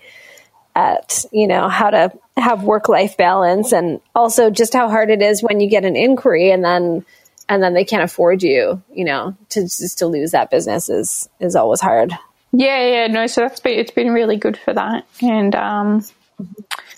at 0.75 1.25
you 1.31 1.47
know 1.47 1.67
how 1.67 1.89
to 1.89 2.11
have 2.37 2.63
work 2.63 2.87
life 2.87 3.17
balance 3.17 3.73
and 3.73 3.99
also 4.15 4.49
just 4.49 4.73
how 4.73 4.89
hard 4.89 5.09
it 5.09 5.21
is 5.21 5.43
when 5.43 5.59
you 5.59 5.69
get 5.69 5.83
an 5.83 5.95
inquiry 5.95 6.51
and 6.51 6.63
then 6.63 7.05
and 7.49 7.61
then 7.61 7.73
they 7.73 7.83
can't 7.83 8.03
afford 8.03 8.43
you 8.43 8.81
you 8.93 9.03
know 9.03 9.35
to 9.49 9.63
just 9.63 9.99
to 9.99 10.07
lose 10.07 10.31
that 10.31 10.51
business 10.51 10.87
is 10.87 11.27
is 11.39 11.55
always 11.55 11.81
hard 11.81 12.13
yeah 12.51 12.85
yeah 12.85 13.07
no 13.07 13.27
so 13.27 13.41
that's 13.41 13.59
been 13.59 13.79
it's 13.79 13.91
been 13.91 14.11
really 14.11 14.37
good 14.37 14.57
for 14.57 14.73
that 14.73 15.05
and 15.21 15.55
um 15.55 16.05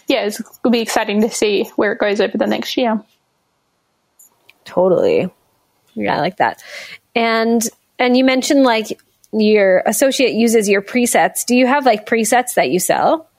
yeah 0.07 0.25
it's 0.25 0.41
will 0.63 0.71
be 0.71 0.81
exciting 0.81 1.21
to 1.21 1.29
see 1.29 1.63
where 1.77 1.93
it 1.93 1.99
goes 1.99 2.19
over 2.19 2.37
the 2.37 2.47
next 2.47 2.77
year 2.77 3.01
totally 4.65 5.29
yeah 5.95 6.17
i 6.17 6.19
like 6.19 6.37
that 6.37 6.63
and 7.15 7.69
and 7.99 8.15
you 8.17 8.23
mentioned 8.23 8.63
like 8.63 8.99
your 9.33 9.81
associate 9.85 10.33
uses 10.33 10.67
your 10.67 10.81
presets 10.81 11.45
do 11.45 11.55
you 11.55 11.65
have 11.67 11.85
like 11.85 12.05
presets 12.05 12.55
that 12.55 12.69
you 12.69 12.79
sell 12.79 13.29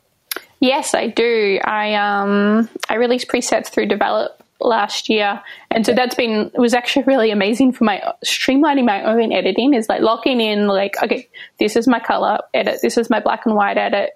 Yes, 0.63 0.95
I 0.95 1.09
do. 1.09 1.59
I 1.65 1.95
um 1.95 2.69
I 2.89 2.95
released 2.95 3.27
presets 3.27 3.67
through 3.67 3.89
DVLOP 3.89 4.29
last 4.61 5.09
year, 5.09 5.43
and 5.73 5.85
so 5.85 5.93
that's 5.93 6.15
been 6.15 6.53
it 6.55 6.59
was 6.61 6.73
actually 6.73 7.03
really 7.03 7.33
amazing 7.33 7.73
for 7.73 7.83
my 7.83 8.01
streamlining 8.25 8.85
my 8.85 9.03
own 9.03 9.33
editing. 9.33 9.75
Is 9.75 9.89
like 9.89 10.03
locking 10.03 10.41
in 10.41 10.69
like 10.69 11.03
okay, 11.03 11.29
this 11.59 11.75
is 11.75 11.89
my 11.89 11.99
color 11.99 12.39
edit, 12.55 12.79
this 12.81 12.97
is 12.97 13.11
my 13.11 13.19
black 13.19 13.45
and 13.45 13.57
white 13.57 13.77
edit. 13.77 14.11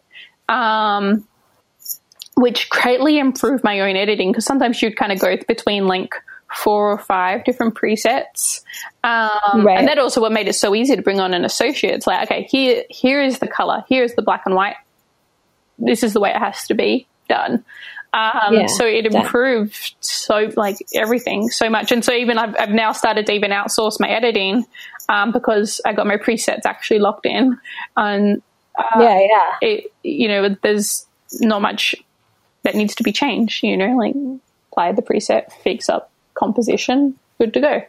Um, 0.48 1.26
which 2.36 2.70
greatly 2.70 3.18
improved 3.18 3.64
my 3.64 3.80
own 3.80 3.96
editing 3.96 4.30
because 4.30 4.44
sometimes 4.44 4.80
you'd 4.80 4.96
kind 4.96 5.10
of 5.10 5.18
go 5.18 5.36
between 5.48 5.88
like 5.88 6.14
four 6.56 6.90
or 6.90 6.98
five 6.98 7.44
different 7.44 7.74
presets. 7.74 8.62
Um, 9.04 9.64
right. 9.64 9.78
And 9.78 9.88
that 9.88 9.98
also 9.98 10.20
what 10.20 10.32
made 10.32 10.48
it 10.48 10.54
so 10.54 10.74
easy 10.74 10.96
to 10.96 11.02
bring 11.02 11.20
on 11.20 11.34
an 11.34 11.44
associate. 11.44 11.94
It's 11.94 12.06
like, 12.06 12.24
okay, 12.24 12.48
here, 12.50 12.84
here 12.90 13.22
is 13.22 13.38
the 13.38 13.48
color, 13.48 13.84
here 13.88 14.02
is 14.02 14.14
the 14.14 14.22
black 14.22 14.42
and 14.46 14.54
white 14.54 14.76
this 15.78 16.02
is 16.02 16.12
the 16.12 16.20
way 16.20 16.30
it 16.30 16.38
has 16.38 16.66
to 16.68 16.74
be 16.74 17.06
done. 17.28 17.64
Um, 18.14 18.54
yeah, 18.54 18.66
so 18.66 18.86
it 18.86 19.04
improved 19.06 19.94
so 20.00 20.50
like 20.56 20.78
everything 20.94 21.50
so 21.50 21.68
much, 21.68 21.92
and 21.92 22.02
so 22.02 22.12
even 22.14 22.38
I've, 22.38 22.54
I've 22.58 22.70
now 22.70 22.92
started 22.92 23.26
to 23.26 23.32
even 23.32 23.50
outsource 23.50 24.00
my 24.00 24.08
editing 24.08 24.64
um, 25.08 25.32
because 25.32 25.80
I 25.84 25.92
got 25.92 26.06
my 26.06 26.16
presets 26.16 26.64
actually 26.64 27.00
locked 27.00 27.26
in, 27.26 27.58
and 27.94 28.42
uh, 28.78 29.00
yeah, 29.00 29.20
yeah, 29.20 29.56
it 29.60 29.92
you 30.02 30.28
know 30.28 30.56
there's 30.62 31.04
not 31.40 31.60
much 31.60 31.94
that 32.62 32.74
needs 32.74 32.94
to 32.94 33.02
be 33.02 33.12
changed. 33.12 33.62
You 33.62 33.76
know, 33.76 33.96
like 33.96 34.14
apply 34.72 34.92
the 34.92 35.02
preset, 35.02 35.52
fix 35.62 35.90
up 35.90 36.10
composition, 36.36 37.18
good 37.38 37.52
to 37.54 37.60
go. 37.60 37.82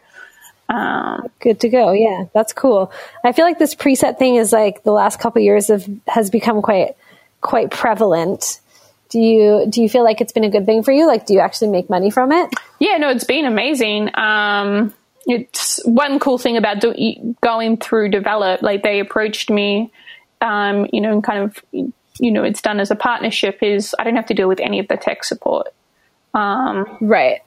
Um, 0.68 1.30
good 1.40 1.60
to 1.60 1.68
go. 1.68 1.92
Yeah, 1.92 2.24
that's 2.34 2.52
cool. 2.52 2.92
I 3.24 3.32
feel 3.32 3.44
like 3.44 3.58
this 3.58 3.74
preset 3.74 4.18
thing 4.18 4.36
is 4.36 4.52
like 4.52 4.82
the 4.82 4.92
last 4.92 5.18
couple 5.18 5.40
years 5.40 5.70
of 5.70 5.88
has 6.06 6.30
become 6.30 6.60
quite 6.60 6.96
quite 7.40 7.70
prevalent. 7.70 8.60
Do 9.08 9.18
you 9.18 9.66
do 9.68 9.80
you 9.80 9.88
feel 9.88 10.04
like 10.04 10.20
it's 10.20 10.32
been 10.32 10.44
a 10.44 10.50
good 10.50 10.66
thing 10.66 10.82
for 10.82 10.92
you? 10.92 11.06
Like, 11.06 11.24
do 11.24 11.32
you 11.32 11.40
actually 11.40 11.68
make 11.68 11.88
money 11.88 12.10
from 12.10 12.32
it? 12.32 12.50
Yeah, 12.78 12.98
no, 12.98 13.08
it's 13.08 13.24
been 13.24 13.46
amazing. 13.46 14.10
Um, 14.14 14.92
it's 15.26 15.80
one 15.86 16.18
cool 16.18 16.36
thing 16.36 16.56
about 16.58 16.80
do, 16.80 17.34
going 17.42 17.78
through 17.78 18.10
DVLOP. 18.10 18.60
Like 18.60 18.82
they 18.82 19.00
approached 19.00 19.48
me, 19.48 19.90
um, 20.42 20.86
you 20.92 21.00
know, 21.00 21.12
and 21.12 21.24
kind 21.24 21.44
of, 21.44 21.62
you 21.72 22.30
know, 22.30 22.44
it's 22.44 22.60
done 22.60 22.78
as 22.78 22.90
a 22.90 22.96
partnership. 22.96 23.62
Is 23.62 23.94
I 23.98 24.04
don't 24.04 24.16
have 24.16 24.26
to 24.26 24.34
deal 24.34 24.48
with 24.48 24.60
any 24.60 24.80
of 24.80 24.88
the 24.88 24.98
tech 24.98 25.24
support. 25.24 25.68
Um, 26.34 26.98
right 27.00 27.40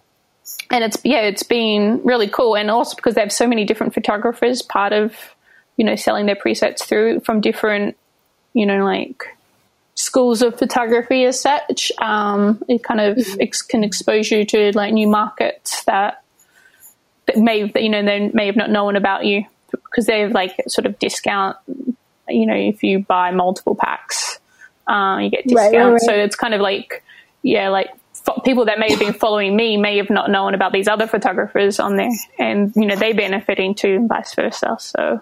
and 0.70 0.84
it's 0.84 0.98
yeah, 1.04 1.22
it's 1.22 1.44
been 1.44 2.02
really 2.04 2.28
cool, 2.28 2.56
and 2.56 2.72
also 2.72 2.96
because 2.96 3.16
they 3.16 3.22
have 3.22 3.32
so 3.32 3.48
many 3.48 3.66
different 3.66 3.94
photographers 3.94 4.62
part 4.62 4.94
of 4.94 5.16
you 5.78 5.86
know 5.86 5.96
selling 5.96 6.26
their 6.26 6.36
presets 6.36 6.84
through 6.84 7.20
from 7.22 7.42
different 7.42 7.98
you 8.54 8.66
know 8.66 8.84
like 8.84 9.24
schools 9.96 10.42
of 10.42 10.58
photography 10.58 11.26
as 11.26 11.40
such. 11.40 11.92
Um, 12.00 12.62
it 12.68 12.84
kind 12.84 13.00
of 13.00 13.18
mm-hmm. 13.18 13.42
ex- 13.42 13.62
can 13.62 13.84
expose 13.84 14.32
you 14.32 14.46
to 14.46 14.72
like 14.76 14.94
new 14.94 15.08
markets 15.08 15.84
that, 15.86 16.24
that 17.28 17.38
may 17.38 17.72
you 17.76 17.90
know 17.90 18.04
they 18.04 18.30
may 18.34 18.48
have 18.48 18.56
not 18.56 18.70
known 18.70 18.96
about 18.96 19.26
you 19.26 19.46
because 19.72 20.06
they 20.06 20.22
have 20.22 20.32
like 20.32 20.56
sort 20.68 20.86
of 20.86 20.98
discount. 21.00 21.58
You 22.28 22.46
know, 22.46 22.56
if 22.56 22.82
you 22.82 23.00
buy 23.00 23.32
multiple 23.32 23.76
packs, 23.76 24.40
uh, 24.88 25.20
you 25.22 25.30
get 25.30 25.48
discounts. 25.48 25.74
Right, 25.74 25.84
right, 25.84 25.92
right. 25.92 26.02
So 26.02 26.14
it's 26.14 26.36
kind 26.36 26.54
of 26.54 26.62
like 26.62 27.04
yeah, 27.44 27.70
like 27.70 27.90
people 28.44 28.66
that 28.66 28.80
may 28.80 28.90
have 28.90 29.00
been 29.00 29.14
following 29.14 29.56
me 29.56 29.78
may 29.78 29.98
have 29.98 30.10
not 30.10 30.30
known 30.30 30.54
about 30.54 30.74
these 30.74 30.88
other 30.88 31.08
photographers 31.08 31.80
on 31.80 31.96
there, 31.96 32.12
and 32.40 32.74
you 32.76 32.86
know 32.86 32.96
they 32.96 33.14
benefiting 33.14 33.76
too, 33.76 33.96
and 33.96 34.10
vice 34.10 34.34
versa. 34.36 34.78
So 34.80 35.22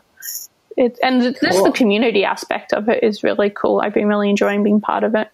it 0.78 0.98
and 1.04 1.22
cool. 1.22 1.50
just 1.50 1.64
the 1.64 1.72
community 1.72 2.24
aspect 2.24 2.74
of 2.74 2.90
it 2.90 3.04
is 3.04 3.24
really 3.24 3.50
cool. 3.50 3.82
I've 3.82 3.94
been 3.94 4.08
really 4.08 4.30
enjoying 4.30 4.64
being 4.64 4.82
part 4.82 5.04
of 5.04 5.16
it. 5.16 5.30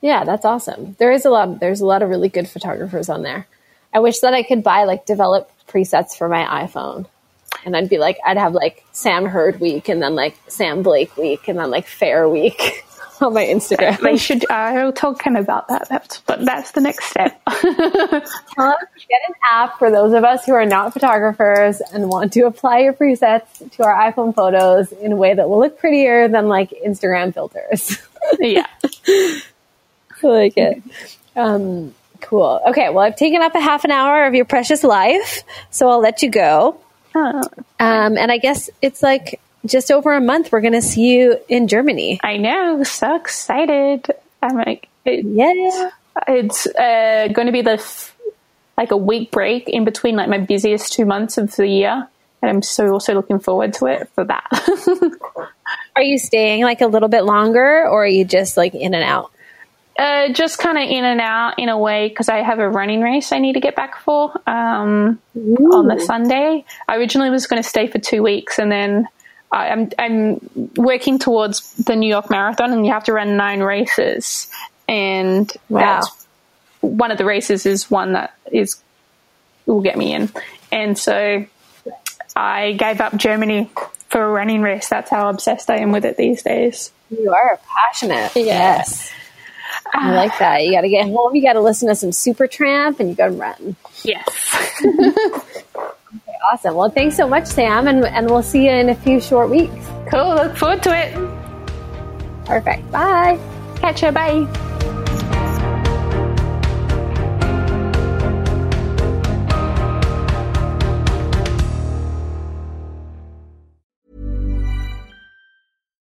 Yeah, 0.00 0.24
that's 0.24 0.44
awesome. 0.44 0.96
There 0.98 1.12
is 1.12 1.24
a 1.24 1.30
lot. 1.30 1.60
There's 1.60 1.80
a 1.80 1.86
lot 1.86 2.02
of 2.02 2.08
really 2.08 2.28
good 2.28 2.48
photographers 2.48 3.08
on 3.08 3.22
there. 3.22 3.46
I 3.92 4.00
wish 4.00 4.20
that 4.20 4.34
I 4.34 4.42
could 4.42 4.62
buy 4.62 4.84
like 4.84 5.06
DVLOP 5.06 5.46
presets 5.68 6.16
for 6.16 6.28
my 6.28 6.66
iPhone. 6.66 7.06
And 7.64 7.76
I'd 7.76 7.88
be 7.88 7.98
like, 7.98 8.18
I'd 8.24 8.38
have 8.38 8.54
like 8.54 8.84
Sam 8.92 9.26
Hurd 9.26 9.60
week 9.60 9.88
and 9.88 10.00
then 10.02 10.14
like 10.14 10.36
Sam 10.48 10.82
Blake 10.82 11.16
week 11.16 11.48
and 11.48 11.58
then 11.58 11.70
like 11.70 11.86
Fair 11.86 12.28
week. 12.28 12.84
on 13.22 13.34
my 13.34 13.44
Instagram. 13.44 14.00
They 14.00 14.16
should. 14.16 14.50
I'll 14.50 14.92
talk 14.92 15.22
him 15.22 15.36
about 15.36 15.68
that. 15.68 15.88
That's 15.88 16.18
but 16.20 16.44
that's 16.44 16.72
the 16.72 16.80
next 16.80 17.04
step. 17.04 17.40
get 17.62 19.20
an 19.28 19.34
app 19.50 19.78
for 19.78 19.90
those 19.90 20.12
of 20.14 20.24
us 20.24 20.44
who 20.46 20.52
are 20.52 20.64
not 20.64 20.92
photographers 20.92 21.80
and 21.92 22.08
want 22.08 22.32
to 22.32 22.42
apply 22.42 22.80
your 22.80 22.92
presets 22.92 23.70
to 23.72 23.84
our 23.84 24.10
iPhone 24.10 24.34
photos 24.34 24.92
in 24.92 25.12
a 25.12 25.16
way 25.16 25.34
that 25.34 25.48
will 25.48 25.58
look 25.58 25.78
prettier 25.78 26.28
than 26.28 26.48
like 26.48 26.70
Instagram 26.86 27.34
filters. 27.34 27.98
yeah, 28.38 28.66
I 28.82 29.42
like 30.22 30.56
it. 30.56 30.82
Um, 31.36 31.94
cool. 32.20 32.60
Okay, 32.68 32.88
well, 32.88 33.00
I've 33.00 33.16
taken 33.16 33.42
up 33.42 33.54
a 33.54 33.60
half 33.60 33.84
an 33.84 33.90
hour 33.90 34.24
of 34.24 34.34
your 34.34 34.44
precious 34.46 34.82
life, 34.82 35.42
so 35.70 35.88
I'll 35.88 36.00
let 36.00 36.22
you 36.22 36.30
go. 36.30 36.80
Oh. 37.14 37.42
Um, 37.78 38.16
and 38.16 38.30
I 38.30 38.38
guess 38.38 38.70
it's 38.80 39.02
like 39.02 39.40
just 39.66 39.90
over 39.90 40.12
a 40.12 40.20
month, 40.20 40.52
we're 40.52 40.60
going 40.60 40.72
to 40.72 40.82
see 40.82 41.16
you 41.16 41.38
in 41.48 41.68
Germany. 41.68 42.20
I 42.22 42.36
know. 42.36 42.82
So 42.82 43.14
excited. 43.16 44.10
I'm 44.42 44.56
like, 44.56 44.88
it, 45.04 45.24
yeah. 45.24 45.90
It's 46.28 46.66
uh, 46.66 47.28
going 47.32 47.46
to 47.46 47.52
be 47.52 47.62
the 47.62 47.72
f- 47.72 48.16
like 48.76 48.90
a 48.90 48.96
week 48.96 49.30
break 49.30 49.68
in 49.68 49.84
between 49.84 50.16
like 50.16 50.28
my 50.28 50.38
busiest 50.38 50.92
two 50.92 51.04
months 51.04 51.38
of 51.38 51.54
the 51.56 51.66
year. 51.66 52.08
And 52.42 52.50
I'm 52.50 52.62
so 52.62 52.90
also 52.90 53.14
looking 53.14 53.38
forward 53.38 53.74
to 53.74 53.86
it 53.86 54.08
for 54.14 54.24
that. 54.24 54.46
are 55.96 56.02
you 56.02 56.18
staying 56.18 56.64
like 56.64 56.80
a 56.80 56.86
little 56.86 57.08
bit 57.08 57.24
longer 57.24 57.86
or 57.86 58.04
are 58.04 58.08
you 58.08 58.24
just 58.24 58.56
like 58.56 58.74
in 58.74 58.94
and 58.94 59.04
out? 59.04 59.30
Uh, 59.98 60.32
just 60.32 60.58
kind 60.58 60.78
of 60.78 60.84
in 60.84 61.04
and 61.04 61.20
out 61.20 61.58
in 61.58 61.68
a 61.68 61.76
way 61.76 62.08
because 62.08 62.30
I 62.30 62.38
have 62.38 62.58
a 62.58 62.70
running 62.70 63.02
race 63.02 63.32
I 63.32 63.38
need 63.38 63.52
to 63.52 63.60
get 63.60 63.76
back 63.76 63.98
for 63.98 64.32
um, 64.48 65.20
on 65.36 65.88
the 65.88 66.00
Sunday. 66.00 66.64
I 66.88 66.96
originally 66.96 67.28
was 67.28 67.46
going 67.46 67.62
to 67.62 67.68
stay 67.68 67.86
for 67.86 67.98
two 67.98 68.22
weeks 68.22 68.58
and 68.58 68.72
then 68.72 69.08
I'm 69.52 69.90
I'm 69.98 70.70
working 70.76 71.18
towards 71.18 71.74
the 71.74 71.96
New 71.96 72.08
York 72.08 72.30
Marathon, 72.30 72.72
and 72.72 72.86
you 72.86 72.92
have 72.92 73.04
to 73.04 73.12
run 73.12 73.36
nine 73.36 73.60
races, 73.60 74.48
and 74.88 75.52
wow. 75.68 76.02
one 76.80 77.10
of 77.10 77.18
the 77.18 77.24
races 77.24 77.66
is 77.66 77.90
one 77.90 78.12
that 78.12 78.34
is 78.52 78.80
will 79.66 79.80
get 79.80 79.98
me 79.98 80.14
in, 80.14 80.30
and 80.70 80.96
so 80.96 81.44
I 82.36 82.72
gave 82.72 83.00
up 83.00 83.16
Germany 83.16 83.70
for 84.08 84.22
a 84.22 84.30
running 84.30 84.62
race. 84.62 84.88
That's 84.88 85.10
how 85.10 85.28
obsessed 85.30 85.68
I 85.68 85.78
am 85.78 85.90
with 85.90 86.04
it 86.04 86.16
these 86.16 86.42
days. 86.42 86.92
You 87.10 87.32
are 87.32 87.58
passionate. 87.66 88.32
Yes. 88.36 89.10
I 89.92 90.10
ah. 90.10 90.14
like 90.14 90.38
that. 90.38 90.64
You 90.64 90.72
got 90.72 90.82
to 90.82 90.88
get 90.88 91.06
home. 91.06 91.34
You 91.34 91.42
got 91.42 91.54
to 91.54 91.60
listen 91.60 91.88
to 91.88 91.94
some 91.94 92.10
Supertramp, 92.10 93.00
and 93.00 93.08
you 93.08 93.14
got 93.14 93.26
to 93.26 93.32
run. 93.32 93.76
Yes. 94.04 94.82
awesome. 96.42 96.74
Well, 96.74 96.90
thanks 96.90 97.16
so 97.16 97.28
much, 97.28 97.46
Sam, 97.46 97.88
and, 97.88 98.04
and 98.04 98.30
we'll 98.30 98.42
see 98.42 98.64
you 98.64 98.70
in 98.70 98.88
a 98.88 98.94
few 98.94 99.20
short 99.20 99.50
weeks. 99.50 99.86
Cool. 100.10 100.34
Look 100.34 100.56
forward 100.56 100.82
to 100.84 100.96
it. 100.96 101.14
Perfect. 102.44 102.90
Bye. 102.90 103.38
Catch 103.76 104.02
you. 104.02 104.10
Bye. 104.10 104.46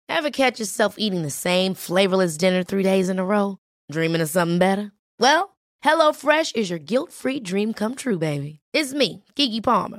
Ever 0.08 0.30
catch 0.30 0.58
yourself 0.58 0.94
eating 0.96 1.20
the 1.22 1.30
same 1.30 1.74
flavorless 1.74 2.38
dinner 2.38 2.62
three 2.62 2.82
days 2.82 3.10
in 3.10 3.18
a 3.18 3.24
row? 3.24 3.58
Dreaming 3.92 4.22
of 4.22 4.30
something 4.30 4.58
better? 4.58 4.90
Well, 5.20 5.54
HelloFresh 5.84 6.56
is 6.56 6.70
your 6.70 6.78
guilt 6.78 7.12
free 7.12 7.40
dream 7.40 7.74
come 7.74 7.94
true, 7.94 8.16
baby. 8.16 8.60
It's 8.72 8.94
me, 8.94 9.22
Keke 9.36 9.62
Palmer. 9.62 9.98